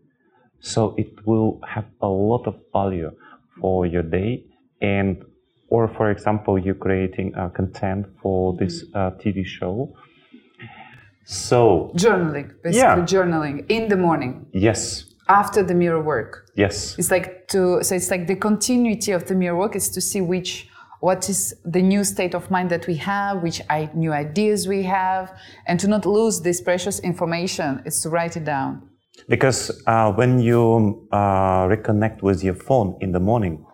So 0.60 0.96
it 0.98 1.25
will 1.25 1.60
have 1.67 1.86
a 2.01 2.08
lot 2.08 2.48
of 2.48 2.55
value 2.72 3.12
for 3.60 3.86
your 3.86 4.03
day 4.03 4.46
and 4.81 5.24
or 5.71 5.87
for 5.87 6.11
example 6.11 6.59
you're 6.59 6.81
creating 6.87 7.33
uh, 7.33 7.49
content 7.49 8.05
for 8.21 8.53
this 8.59 8.83
uh, 8.93 9.11
tv 9.21 9.43
show. 9.43 9.91
So 11.25 11.91
journaling 11.95 12.47
basically 12.61 13.01
yeah. 13.01 13.13
journaling 13.13 13.65
in 13.69 13.87
the 13.87 13.97
morning. 13.97 14.45
Yes. 14.53 15.05
After 15.29 15.63
the 15.63 15.73
mirror 15.73 16.03
work. 16.03 16.51
Yes. 16.55 16.99
It's 16.99 17.09
like 17.09 17.47
to 17.53 17.83
so 17.83 17.95
it's 17.95 18.11
like 18.11 18.27
the 18.27 18.35
continuity 18.35 19.11
of 19.13 19.25
the 19.25 19.35
mirror 19.35 19.57
work 19.57 19.75
is 19.75 19.89
to 19.89 20.01
see 20.01 20.21
which 20.21 20.67
what 20.99 21.29
is 21.29 21.55
the 21.65 21.81
new 21.81 22.03
state 22.03 22.35
of 22.35 22.51
mind 22.51 22.69
that 22.69 22.85
we 22.85 22.95
have 22.97 23.41
which 23.41 23.61
I, 23.69 23.89
new 23.95 24.11
ideas 24.11 24.67
we 24.67 24.83
have 24.83 25.33
and 25.67 25.79
to 25.79 25.87
not 25.87 26.05
lose 26.05 26.41
this 26.41 26.59
precious 26.59 26.99
information. 26.99 27.81
Is 27.85 28.01
to 28.01 28.09
write 28.09 28.35
it 28.35 28.43
down. 28.43 28.89
Because 29.29 29.83
uh, 29.87 30.11
when 30.11 30.39
you 30.39 31.07
uh, 31.11 31.67
reconnect 31.67 32.23
with 32.23 32.43
your 32.43 32.55
phone 32.55 32.97
in 32.99 33.11
the 33.11 33.19
morning 33.19 33.65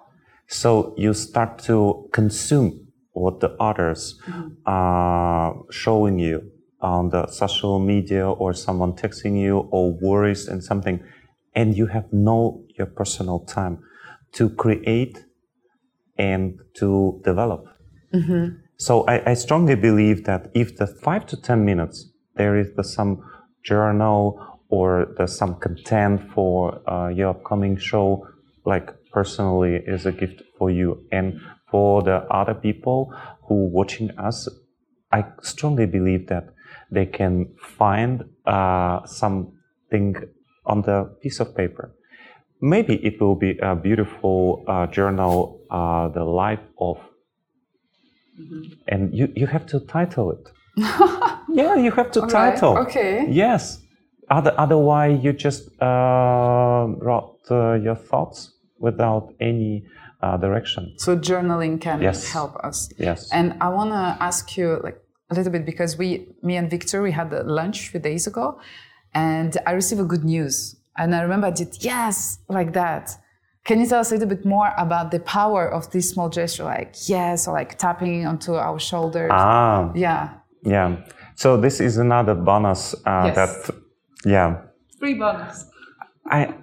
so 0.48 0.94
you 0.98 1.14
start 1.14 1.60
to 1.60 2.10
consume 2.14 2.88
what 3.12 3.40
the 3.40 3.56
others 3.60 4.20
mm-hmm. 4.28 4.50
are 4.66 5.56
showing 5.72 6.20
you 6.20 6.52
on 6.82 7.10
the 7.10 7.28
social 7.28 7.80
media 7.80 8.30
or 8.30 8.54
someone 8.54 8.94
texting 8.94 9.40
you 9.40 9.68
or 9.72 9.92
worries 10.02 10.48
and 10.48 10.64
something 10.64 11.04
and 11.56 11.76
you 11.76 11.88
have 11.88 12.06
no 12.12 12.64
your 12.78 12.88
personal 12.88 13.40
time 13.40 13.80
to 14.32 14.50
create 14.50 15.26
and 16.18 16.60
to 16.76 17.20
develop 17.24 17.66
mm-hmm. 18.14 18.56
so 18.78 19.04
I, 19.06 19.32
I, 19.32 19.34
strongly 19.34 19.76
believe 19.76 20.26
that 20.26 20.52
if 20.54 20.78
the 20.78 20.88
five 20.88 21.26
to 21.28 21.42
ten 21.42 21.66
minutes 21.66 22.12
there 22.36 22.56
is 22.58 22.68
the, 22.76 22.84
some 22.84 23.24
journal 23.64 24.60
or 24.70 25.14
the 25.18 25.28
some 25.28 25.56
content 25.56 26.22
for 26.32 26.82
uh, 26.88 27.10
your 27.10 27.30
upcoming 27.30 27.78
show 27.78 28.28
like 28.66 28.94
personally 29.18 29.76
is 29.96 30.06
a 30.06 30.12
gift 30.12 30.42
for 30.58 30.70
you. 30.70 30.90
And 31.12 31.40
for 31.72 32.02
the 32.02 32.18
other 32.40 32.54
people 32.54 33.14
who 33.48 33.56
watching 33.78 34.10
us 34.18 34.48
i 35.12 35.24
strongly 35.42 35.86
believe 35.86 36.28
that 36.28 36.46
they 36.92 37.06
can 37.06 37.34
find 37.80 38.24
uh, 38.46 39.06
something 39.06 40.16
on 40.66 40.82
the 40.82 40.98
piece 41.22 41.40
of 41.40 41.56
paper. 41.56 41.94
Maybe 42.62 42.96
it 42.96 43.22
will 43.22 43.36
be 43.36 43.58
a 43.62 43.76
beautiful 43.76 44.64
uh, 44.68 44.88
journal 44.88 45.62
uh, 45.70 46.08
the 46.10 46.24
life 46.24 46.66
of 46.80 46.98
mm-hmm. 48.40 48.62
and 48.88 49.14
you, 49.14 49.32
you 49.36 49.48
have 49.48 49.66
to 49.68 49.80
title 49.80 50.32
it. 50.36 50.44
Yeah 51.50 51.76
you 51.76 51.92
have 51.92 52.12
to 52.12 52.22
title. 52.28 52.78
okay. 52.86 53.26
Yes. 53.30 53.82
Other, 54.30 54.54
otherwise 54.58 55.24
you 55.24 55.32
just 55.34 55.62
uh, 55.82 56.86
wrote 57.06 57.40
uh, 57.50 57.74
your 57.74 57.96
thoughts 57.96 58.57
without 58.80 59.34
any 59.40 59.86
uh, 60.22 60.38
direction. 60.38 60.94
So 60.98 61.18
journaling 61.18 61.80
can 61.80 62.02
yes. 62.02 62.32
help 62.32 62.56
us. 62.64 62.90
Yes. 62.98 63.30
And 63.32 63.56
I 63.62 63.70
want 63.70 63.92
to 63.92 64.24
ask 64.24 64.58
you 64.58 64.80
like 64.84 65.02
a 65.30 65.36
little 65.36 65.52
bit 65.52 65.66
because 65.66 65.98
we, 65.98 66.28
me 66.42 66.56
and 66.56 66.70
Victor, 66.70 67.02
we 67.02 67.12
had 67.12 67.32
lunch 67.46 67.88
a 67.88 67.92
few 67.92 68.00
days 68.00 68.28
ago, 68.28 68.60
and 69.14 69.58
I 69.66 69.72
received 69.72 70.02
a 70.02 70.06
good 70.06 70.24
news. 70.24 70.76
And 70.98 71.14
I 71.14 71.22
remember 71.22 71.48
I 71.48 71.52
did 71.52 71.78
yes 71.84 72.40
like 72.50 72.74
that. 72.74 73.12
Can 73.66 73.82
you 73.82 73.86
tell 73.86 74.00
us 74.00 74.12
a 74.12 74.16
little 74.16 74.30
bit 74.30 74.46
more 74.46 74.72
about 74.78 75.12
the 75.12 75.20
power 75.20 75.68
of 75.68 75.92
this 75.92 76.10
small 76.10 76.30
gesture, 76.30 76.64
like 76.64 76.96
yes, 77.08 77.48
or 77.48 77.54
like 77.54 77.78
tapping 77.78 78.26
onto 78.26 78.54
our 78.56 78.80
shoulders? 78.80 79.30
Ah. 79.34 79.92
Yeah. 79.94 80.36
Yeah. 80.64 80.96
So 81.36 81.58
this 81.58 81.80
is 81.82 81.98
another 81.98 82.34
bonus 82.34 82.96
uh, 83.06 83.26
yes. 83.26 83.36
that, 83.36 83.76
yeah. 84.26 84.62
Free 84.98 85.16
bonus. 85.16 85.66
I 86.32 86.54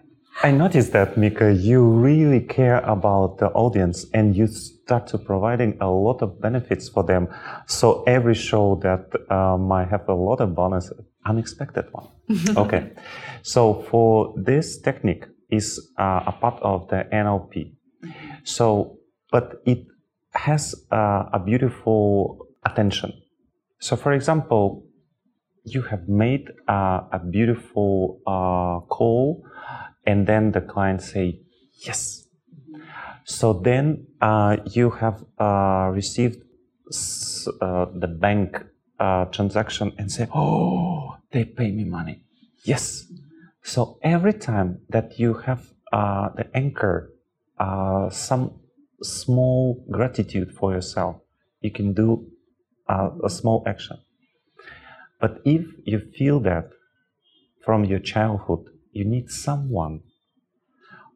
I 0.44 0.50
noticed 0.50 0.92
that, 0.92 1.16
Micka, 1.16 1.58
you 1.58 1.82
really 1.82 2.40
care 2.40 2.80
about 2.80 3.38
the 3.38 3.46
audience 3.52 4.04
and 4.12 4.36
you 4.36 4.46
start 4.46 5.06
to 5.06 5.16
providing 5.16 5.78
a 5.80 5.88
lot 5.88 6.20
of 6.20 6.38
benefits 6.38 6.86
for 6.86 7.02
them. 7.02 7.28
So 7.66 8.02
every 8.06 8.34
show 8.34 8.78
that 8.82 9.06
uh, 9.30 9.56
might 9.56 9.88
have 9.88 10.06
a 10.06 10.12
lot 10.12 10.42
of 10.42 10.54
bonus, 10.54 10.92
unexpected 11.24 11.86
one. 11.92 12.08
okay. 12.58 12.92
So 13.40 13.86
for 13.88 14.34
this 14.36 14.78
technique 14.82 15.24
is 15.50 15.80
uh, 15.96 16.24
a 16.26 16.32
part 16.32 16.60
of 16.60 16.88
the 16.88 17.06
NLP. 17.10 17.72
So, 18.42 18.98
but 19.32 19.62
it 19.64 19.86
has 20.34 20.74
uh, 20.92 21.24
a 21.32 21.40
beautiful 21.42 22.48
attention. 22.66 23.14
So 23.80 23.96
for 23.96 24.12
example, 24.12 24.84
you 25.64 25.80
have 25.80 26.06
made 26.06 26.50
uh, 26.68 27.00
a 27.10 27.18
beautiful 27.18 28.20
uh, 28.26 28.86
call 28.88 29.42
and 30.06 30.26
then 30.26 30.52
the 30.52 30.60
client 30.60 31.02
say 31.02 31.40
yes. 31.86 32.26
So 33.24 33.54
then 33.54 34.06
uh, 34.20 34.58
you 34.66 34.90
have 34.90 35.24
uh, 35.38 35.90
received 35.92 36.42
uh, 37.60 37.86
the 37.94 38.06
bank 38.08 38.62
uh, 39.00 39.24
transaction 39.26 39.92
and 39.98 40.10
say 40.10 40.28
oh 40.34 41.16
they 41.30 41.44
pay 41.44 41.70
me 41.72 41.84
money. 41.84 42.24
Yes. 42.64 43.06
So 43.62 43.98
every 44.02 44.34
time 44.34 44.80
that 44.90 45.18
you 45.18 45.34
have 45.34 45.72
uh, 45.92 46.28
the 46.36 46.54
anchor 46.54 47.12
uh, 47.58 48.10
some 48.10 48.60
small 49.02 49.84
gratitude 49.90 50.52
for 50.52 50.72
yourself 50.72 51.16
you 51.60 51.70
can 51.70 51.94
do 51.94 52.26
a 52.86 53.30
small 53.30 53.62
action. 53.66 53.96
But 55.18 55.40
if 55.46 55.64
you 55.84 56.00
feel 56.00 56.38
that 56.40 56.68
from 57.64 57.84
your 57.86 57.98
childhood 57.98 58.68
you 58.94 59.04
need 59.04 59.30
someone 59.30 60.00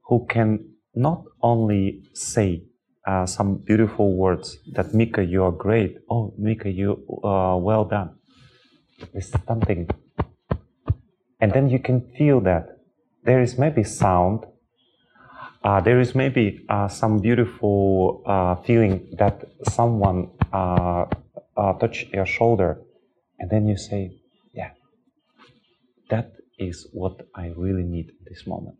who 0.08 0.26
can 0.26 0.74
not 0.94 1.22
only 1.42 2.02
say 2.14 2.62
uh, 3.06 3.24
some 3.24 3.56
beautiful 3.56 4.16
words 4.16 4.58
that 4.72 4.92
Micka, 4.92 5.22
you 5.26 5.44
are 5.44 5.52
great. 5.52 5.98
Oh, 6.10 6.34
Micka, 6.38 6.74
you 6.74 7.04
uh, 7.24 7.56
well 7.56 7.84
done. 7.84 8.16
It's 9.14 9.30
something, 9.46 9.88
and 11.40 11.52
then 11.52 11.70
you 11.70 11.78
can 11.78 12.00
feel 12.18 12.40
that 12.40 12.80
there 13.24 13.40
is 13.40 13.58
maybe 13.58 13.84
sound. 13.84 14.44
Uh, 15.62 15.80
there 15.80 16.00
is 16.00 16.14
maybe 16.14 16.64
uh, 16.68 16.88
some 16.88 17.18
beautiful 17.18 18.22
uh, 18.26 18.56
feeling 18.56 19.08
that 19.18 19.44
someone 19.64 20.30
uh, 20.52 21.04
touch 21.80 22.06
your 22.12 22.26
shoulder, 22.26 22.80
and 23.38 23.50
then 23.50 23.68
you 23.68 23.76
say, 23.76 24.10
"Yeah, 24.52 24.70
that 26.10 26.32
is 26.58 26.88
what 26.92 27.22
I 27.34 27.48
really 27.56 27.84
need 27.84 28.08
at 28.08 28.28
this 28.28 28.46
moment. 28.46 28.78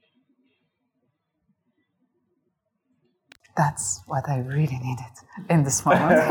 That's 3.57 4.03
what 4.07 4.29
I 4.29 4.39
really 4.39 4.79
needed 4.79 5.15
in 5.51 5.65
this 5.65 5.85
moment. 5.85 6.31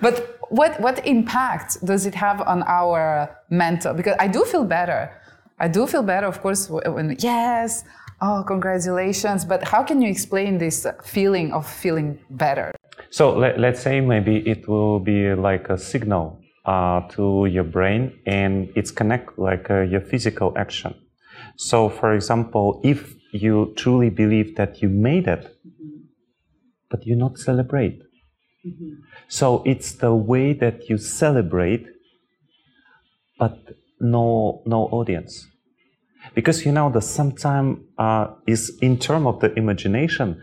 but 0.00 0.38
what, 0.48 0.80
what 0.80 1.06
impact 1.06 1.84
does 1.84 2.04
it 2.04 2.14
have 2.14 2.40
on 2.40 2.64
our 2.64 3.30
mental? 3.48 3.94
Because 3.94 4.16
I 4.18 4.26
do 4.26 4.44
feel 4.44 4.64
better. 4.64 5.22
I 5.60 5.68
do 5.68 5.86
feel 5.86 6.02
better, 6.02 6.26
of 6.26 6.40
course, 6.42 6.68
when, 6.68 7.16
yes, 7.20 7.84
oh, 8.20 8.42
congratulations. 8.46 9.44
But 9.44 9.62
how 9.62 9.84
can 9.84 10.02
you 10.02 10.10
explain 10.10 10.58
this 10.58 10.84
feeling 11.04 11.52
of 11.52 11.64
feeling 11.66 12.18
better? 12.30 12.72
So 13.10 13.36
let, 13.36 13.62
us 13.62 13.82
say 13.82 14.00
maybe 14.00 14.38
it 14.48 14.68
will 14.68 14.98
be 14.98 15.32
like 15.34 15.68
a 15.68 15.78
signal 15.78 16.40
uh, 16.66 17.00
to 17.08 17.46
your 17.46 17.64
brain 17.64 18.18
and 18.26 18.68
it's 18.74 18.90
connect 18.90 19.38
like 19.38 19.70
uh, 19.70 19.80
your 19.80 20.00
physical 20.00 20.52
action. 20.56 20.94
So, 21.56 21.88
for 21.88 22.12
example, 22.12 22.80
if 22.84 23.14
you 23.32 23.72
truly 23.76 24.10
believe 24.10 24.56
that 24.56 24.82
you 24.82 24.88
made 24.88 25.28
it, 25.28 25.56
mm-hmm. 25.66 26.02
but 26.90 27.06
you 27.06 27.16
not 27.16 27.38
celebrate. 27.38 28.02
Mm-hmm. 28.66 28.94
So 29.28 29.62
it's 29.64 29.92
the 29.92 30.14
way 30.14 30.52
that 30.54 30.88
you 30.88 30.98
celebrate, 30.98 31.86
but 33.38 33.58
no 34.00 34.62
no 34.66 34.84
audience. 34.86 35.46
Because 36.34 36.66
you 36.66 36.72
know, 36.72 36.90
the 36.90 37.00
sometime 37.00 37.86
uh, 37.98 38.28
is 38.46 38.76
in 38.82 38.98
term 38.98 39.26
of 39.26 39.40
the 39.40 39.52
imagination, 39.54 40.42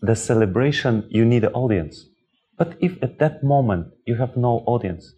the 0.00 0.14
celebration 0.14 1.06
you 1.10 1.24
need 1.24 1.44
an 1.44 1.52
audience. 1.52 2.06
But 2.56 2.76
if 2.80 3.02
at 3.02 3.18
that 3.18 3.42
moment 3.42 3.88
you 4.06 4.14
have 4.16 4.36
no 4.36 4.62
audience, 4.66 5.12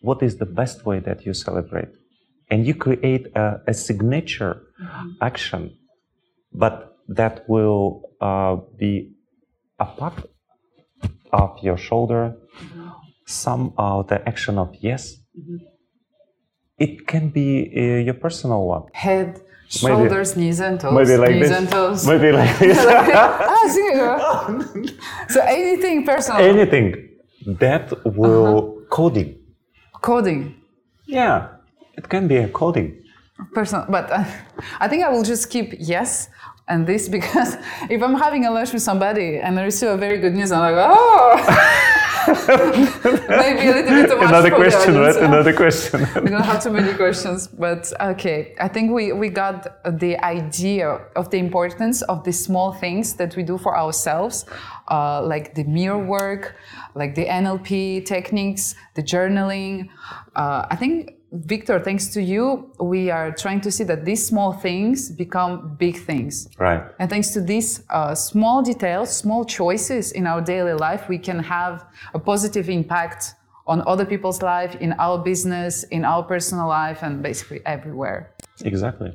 what 0.00 0.22
is 0.22 0.36
the 0.36 0.46
best 0.46 0.86
way 0.86 1.00
that 1.00 1.24
you 1.26 1.34
celebrate? 1.34 1.88
And 2.50 2.66
you 2.66 2.74
create 2.74 3.26
a, 3.34 3.60
a 3.66 3.74
signature 3.74 4.62
mm-hmm. 4.80 5.10
action, 5.20 5.76
but 6.52 6.96
that 7.08 7.48
will 7.48 8.02
uh, 8.20 8.56
be 8.78 9.12
a 9.78 9.86
part 9.86 10.26
of 11.32 11.58
your 11.62 11.76
shoulder, 11.76 12.36
mm-hmm. 12.58 12.88
some 13.26 13.74
of 13.76 14.08
the 14.08 14.26
action 14.26 14.58
of 14.58 14.74
yes. 14.80 15.16
Mm-hmm. 15.38 15.56
It 16.78 17.06
can 17.06 17.30
be 17.30 17.70
uh, 17.76 17.80
your 18.06 18.14
personal 18.14 18.64
one. 18.64 18.84
Head, 18.92 19.40
shoulders, 19.68 20.36
maybe, 20.36 20.46
knees 20.46 20.60
and 20.60 20.80
toes. 20.80 20.94
Maybe 20.94 21.16
like 21.16 21.30
knees 21.32 21.48
this. 21.48 21.58
and 21.58 21.68
toes. 21.68 22.06
Maybe 22.06 22.32
like 22.32 22.58
this. 22.60 22.78
ah, 22.78 24.46
so 25.28 25.40
anything 25.42 26.06
personal. 26.06 26.40
Anything 26.40 27.08
that 27.46 27.92
will 28.04 28.58
uh-huh. 28.58 28.86
coding. 28.90 29.37
Coding. 30.00 30.54
Yeah, 31.06 31.48
it 31.96 32.08
can 32.08 32.28
be 32.28 32.36
a 32.36 32.48
coding. 32.48 33.02
Personal, 33.54 33.86
but 33.88 34.10
uh, 34.10 34.24
I 34.80 34.88
think 34.88 35.04
I 35.04 35.10
will 35.10 35.22
just 35.22 35.48
keep 35.50 35.74
yes 35.78 36.28
and 36.66 36.86
this 36.86 37.08
because 37.16 37.56
if 37.88 38.02
I'm 38.02 38.14
having 38.14 38.44
a 38.46 38.50
lunch 38.50 38.72
with 38.72 38.82
somebody 38.82 39.38
and 39.38 39.58
I 39.58 39.64
receive 39.64 39.90
a 39.90 39.96
very 39.96 40.18
good 40.18 40.34
news, 40.34 40.52
I'm 40.52 40.60
like, 40.60 40.74
oh. 40.76 41.94
Maybe 43.28 43.68
a 43.68 43.74
little 43.74 43.90
bit 43.90 44.10
too 44.10 44.16
much. 44.16 44.28
Another 44.28 44.50
question, 44.50 44.94
right? 44.96 45.16
Another 45.16 45.52
question. 45.52 46.00
we 46.22 46.30
don't 46.30 46.44
have 46.44 46.62
too 46.62 46.70
many 46.70 46.92
questions, 46.94 47.48
but 47.48 47.92
okay. 48.00 48.54
I 48.60 48.68
think 48.68 48.92
we, 48.92 49.12
we 49.12 49.28
got 49.28 49.82
the 49.98 50.22
idea 50.24 50.88
of 51.16 51.30
the 51.30 51.38
importance 51.38 52.02
of 52.02 52.24
the 52.24 52.32
small 52.32 52.72
things 52.72 53.14
that 53.14 53.36
we 53.36 53.42
do 53.42 53.58
for 53.58 53.76
ourselves, 53.76 54.44
uh, 54.88 55.22
like 55.22 55.54
the 55.54 55.64
mirror 55.64 55.98
work, 55.98 56.56
like 56.94 57.14
the 57.14 57.26
NLP 57.26 58.04
techniques, 58.04 58.74
the 58.94 59.02
journaling. 59.02 59.88
Uh, 60.36 60.66
I 60.70 60.76
think 60.76 61.17
Victor, 61.30 61.78
thanks 61.78 62.08
to 62.08 62.22
you, 62.22 62.72
we 62.80 63.10
are 63.10 63.30
trying 63.30 63.60
to 63.60 63.70
see 63.70 63.84
that 63.84 64.04
these 64.04 64.26
small 64.26 64.52
things 64.52 65.10
become 65.10 65.76
big 65.76 65.98
things. 65.98 66.48
Right. 66.58 66.82
And 66.98 67.10
thanks 67.10 67.30
to 67.32 67.42
these 67.42 67.84
uh, 67.90 68.14
small 68.14 68.62
details, 68.62 69.14
small 69.14 69.44
choices 69.44 70.12
in 70.12 70.26
our 70.26 70.40
daily 70.40 70.72
life, 70.72 71.08
we 71.08 71.18
can 71.18 71.38
have 71.40 71.84
a 72.14 72.18
positive 72.18 72.70
impact 72.70 73.34
on 73.66 73.82
other 73.86 74.06
people's 74.06 74.40
life, 74.40 74.74
in 74.76 74.94
our 74.94 75.18
business, 75.18 75.82
in 75.84 76.02
our 76.04 76.22
personal 76.22 76.66
life, 76.66 77.02
and 77.02 77.22
basically 77.22 77.60
everywhere. 77.66 78.34
Exactly. 78.64 79.12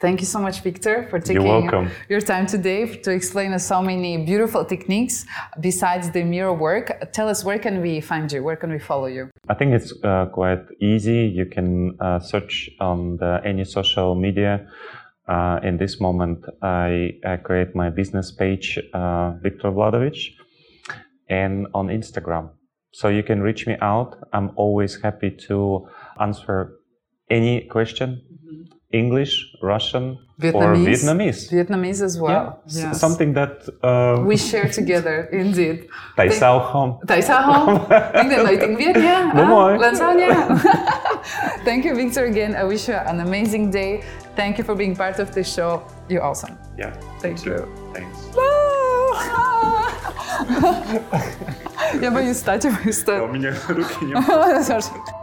Thank 0.00 0.20
you 0.20 0.26
so 0.26 0.38
much, 0.38 0.60
Victor, 0.62 1.08
for 1.10 1.18
taking 1.18 1.70
your 2.08 2.20
time 2.20 2.46
today 2.46 2.86
to 2.86 3.10
explain 3.10 3.52
us 3.52 3.66
so 3.66 3.82
many 3.82 4.16
beautiful 4.24 4.64
techniques 4.64 5.26
besides 5.60 6.10
the 6.12 6.22
mirror 6.22 6.52
work. 6.52 7.12
Tell 7.12 7.28
us 7.28 7.44
where 7.44 7.58
can 7.58 7.80
we 7.82 8.00
find 8.00 8.30
you? 8.30 8.44
Where 8.44 8.54
can 8.54 8.70
we 8.70 8.78
follow 8.78 9.06
you? 9.06 9.28
I 9.48 9.54
think 9.54 9.72
it's 9.72 9.92
uh, 10.04 10.26
quite 10.26 10.64
easy. 10.80 11.26
You 11.26 11.46
can 11.46 11.96
uh, 12.00 12.20
search 12.20 12.70
on 12.78 13.16
the, 13.16 13.40
any 13.44 13.64
social 13.64 14.14
media. 14.14 14.68
Uh, 15.26 15.58
in 15.64 15.78
this 15.78 16.00
moment, 16.00 16.44
I, 16.62 17.14
I, 17.26 17.36
create 17.36 17.74
my 17.74 17.90
business 17.90 18.30
page, 18.32 18.78
uh, 18.94 19.32
Victor 19.42 19.70
Vladovich, 19.72 20.30
and 21.28 21.66
on 21.74 21.88
Instagram. 21.88 22.50
So 22.92 23.08
you 23.08 23.22
can 23.22 23.42
reach 23.42 23.66
me 23.66 23.76
out. 23.82 24.16
I'm 24.32 24.52
always 24.56 25.02
happy 25.02 25.30
to 25.48 25.86
answer 26.18 26.78
any 27.28 27.66
question 27.66 28.22
English, 28.91 29.33
Russian, 29.61 30.17
Vietnamese. 30.39 30.55
or 30.55 30.75
Vietnamese. 30.75 31.49
Vietnamese 31.51 32.03
as 32.03 32.19
well. 32.19 32.61
Yeah. 32.67 32.89
Yes. 32.89 32.99
Something 32.99 33.33
that 33.33 33.51
uh, 33.81 34.23
we 34.23 34.37
share 34.37 34.69
together, 34.69 35.27
indeed. 35.31 35.75
Tại 36.15 36.29
sao 36.29 36.59
không? 36.59 36.99
Tại 37.07 37.21
sao 37.21 37.43
không? 37.43 37.87
Tiếng 38.13 38.29
Việt 38.29 38.43
nói 38.43 38.57
tiếng 38.61 38.75
Việt 38.75 38.95
nha. 38.95 39.33
Đúng 39.35 39.47
rồi. 39.47 39.77
Lần 39.79 39.95
sau 39.95 40.13
nha. 40.13 40.47
Thank 41.65 41.85
you, 41.85 41.95
Victor, 41.95 42.25
again. 42.25 42.53
I 42.53 42.63
wish 42.63 42.93
you 42.93 42.97
an 43.05 43.19
amazing 43.19 43.71
day. 43.73 44.01
Thank 44.35 44.57
you 44.57 44.65
for 44.65 44.75
being 44.77 44.95
part 44.95 45.19
of 45.19 45.33
this 45.35 45.47
show. 45.57 45.79
You're 46.09 46.23
awesome. 46.23 46.55
Yeah. 46.77 46.93
Thank 47.21 47.45
you. 47.45 47.67
Thanks. 47.93 48.17
Я 52.01 52.11
боюсь 52.11 52.37
встать, 52.37 52.63
я 52.65 52.71
боюсь 52.71 52.97
встать. 52.97 53.21
У 53.21 53.27
меня 53.27 53.53
руки 53.67 54.05
не 54.05 55.16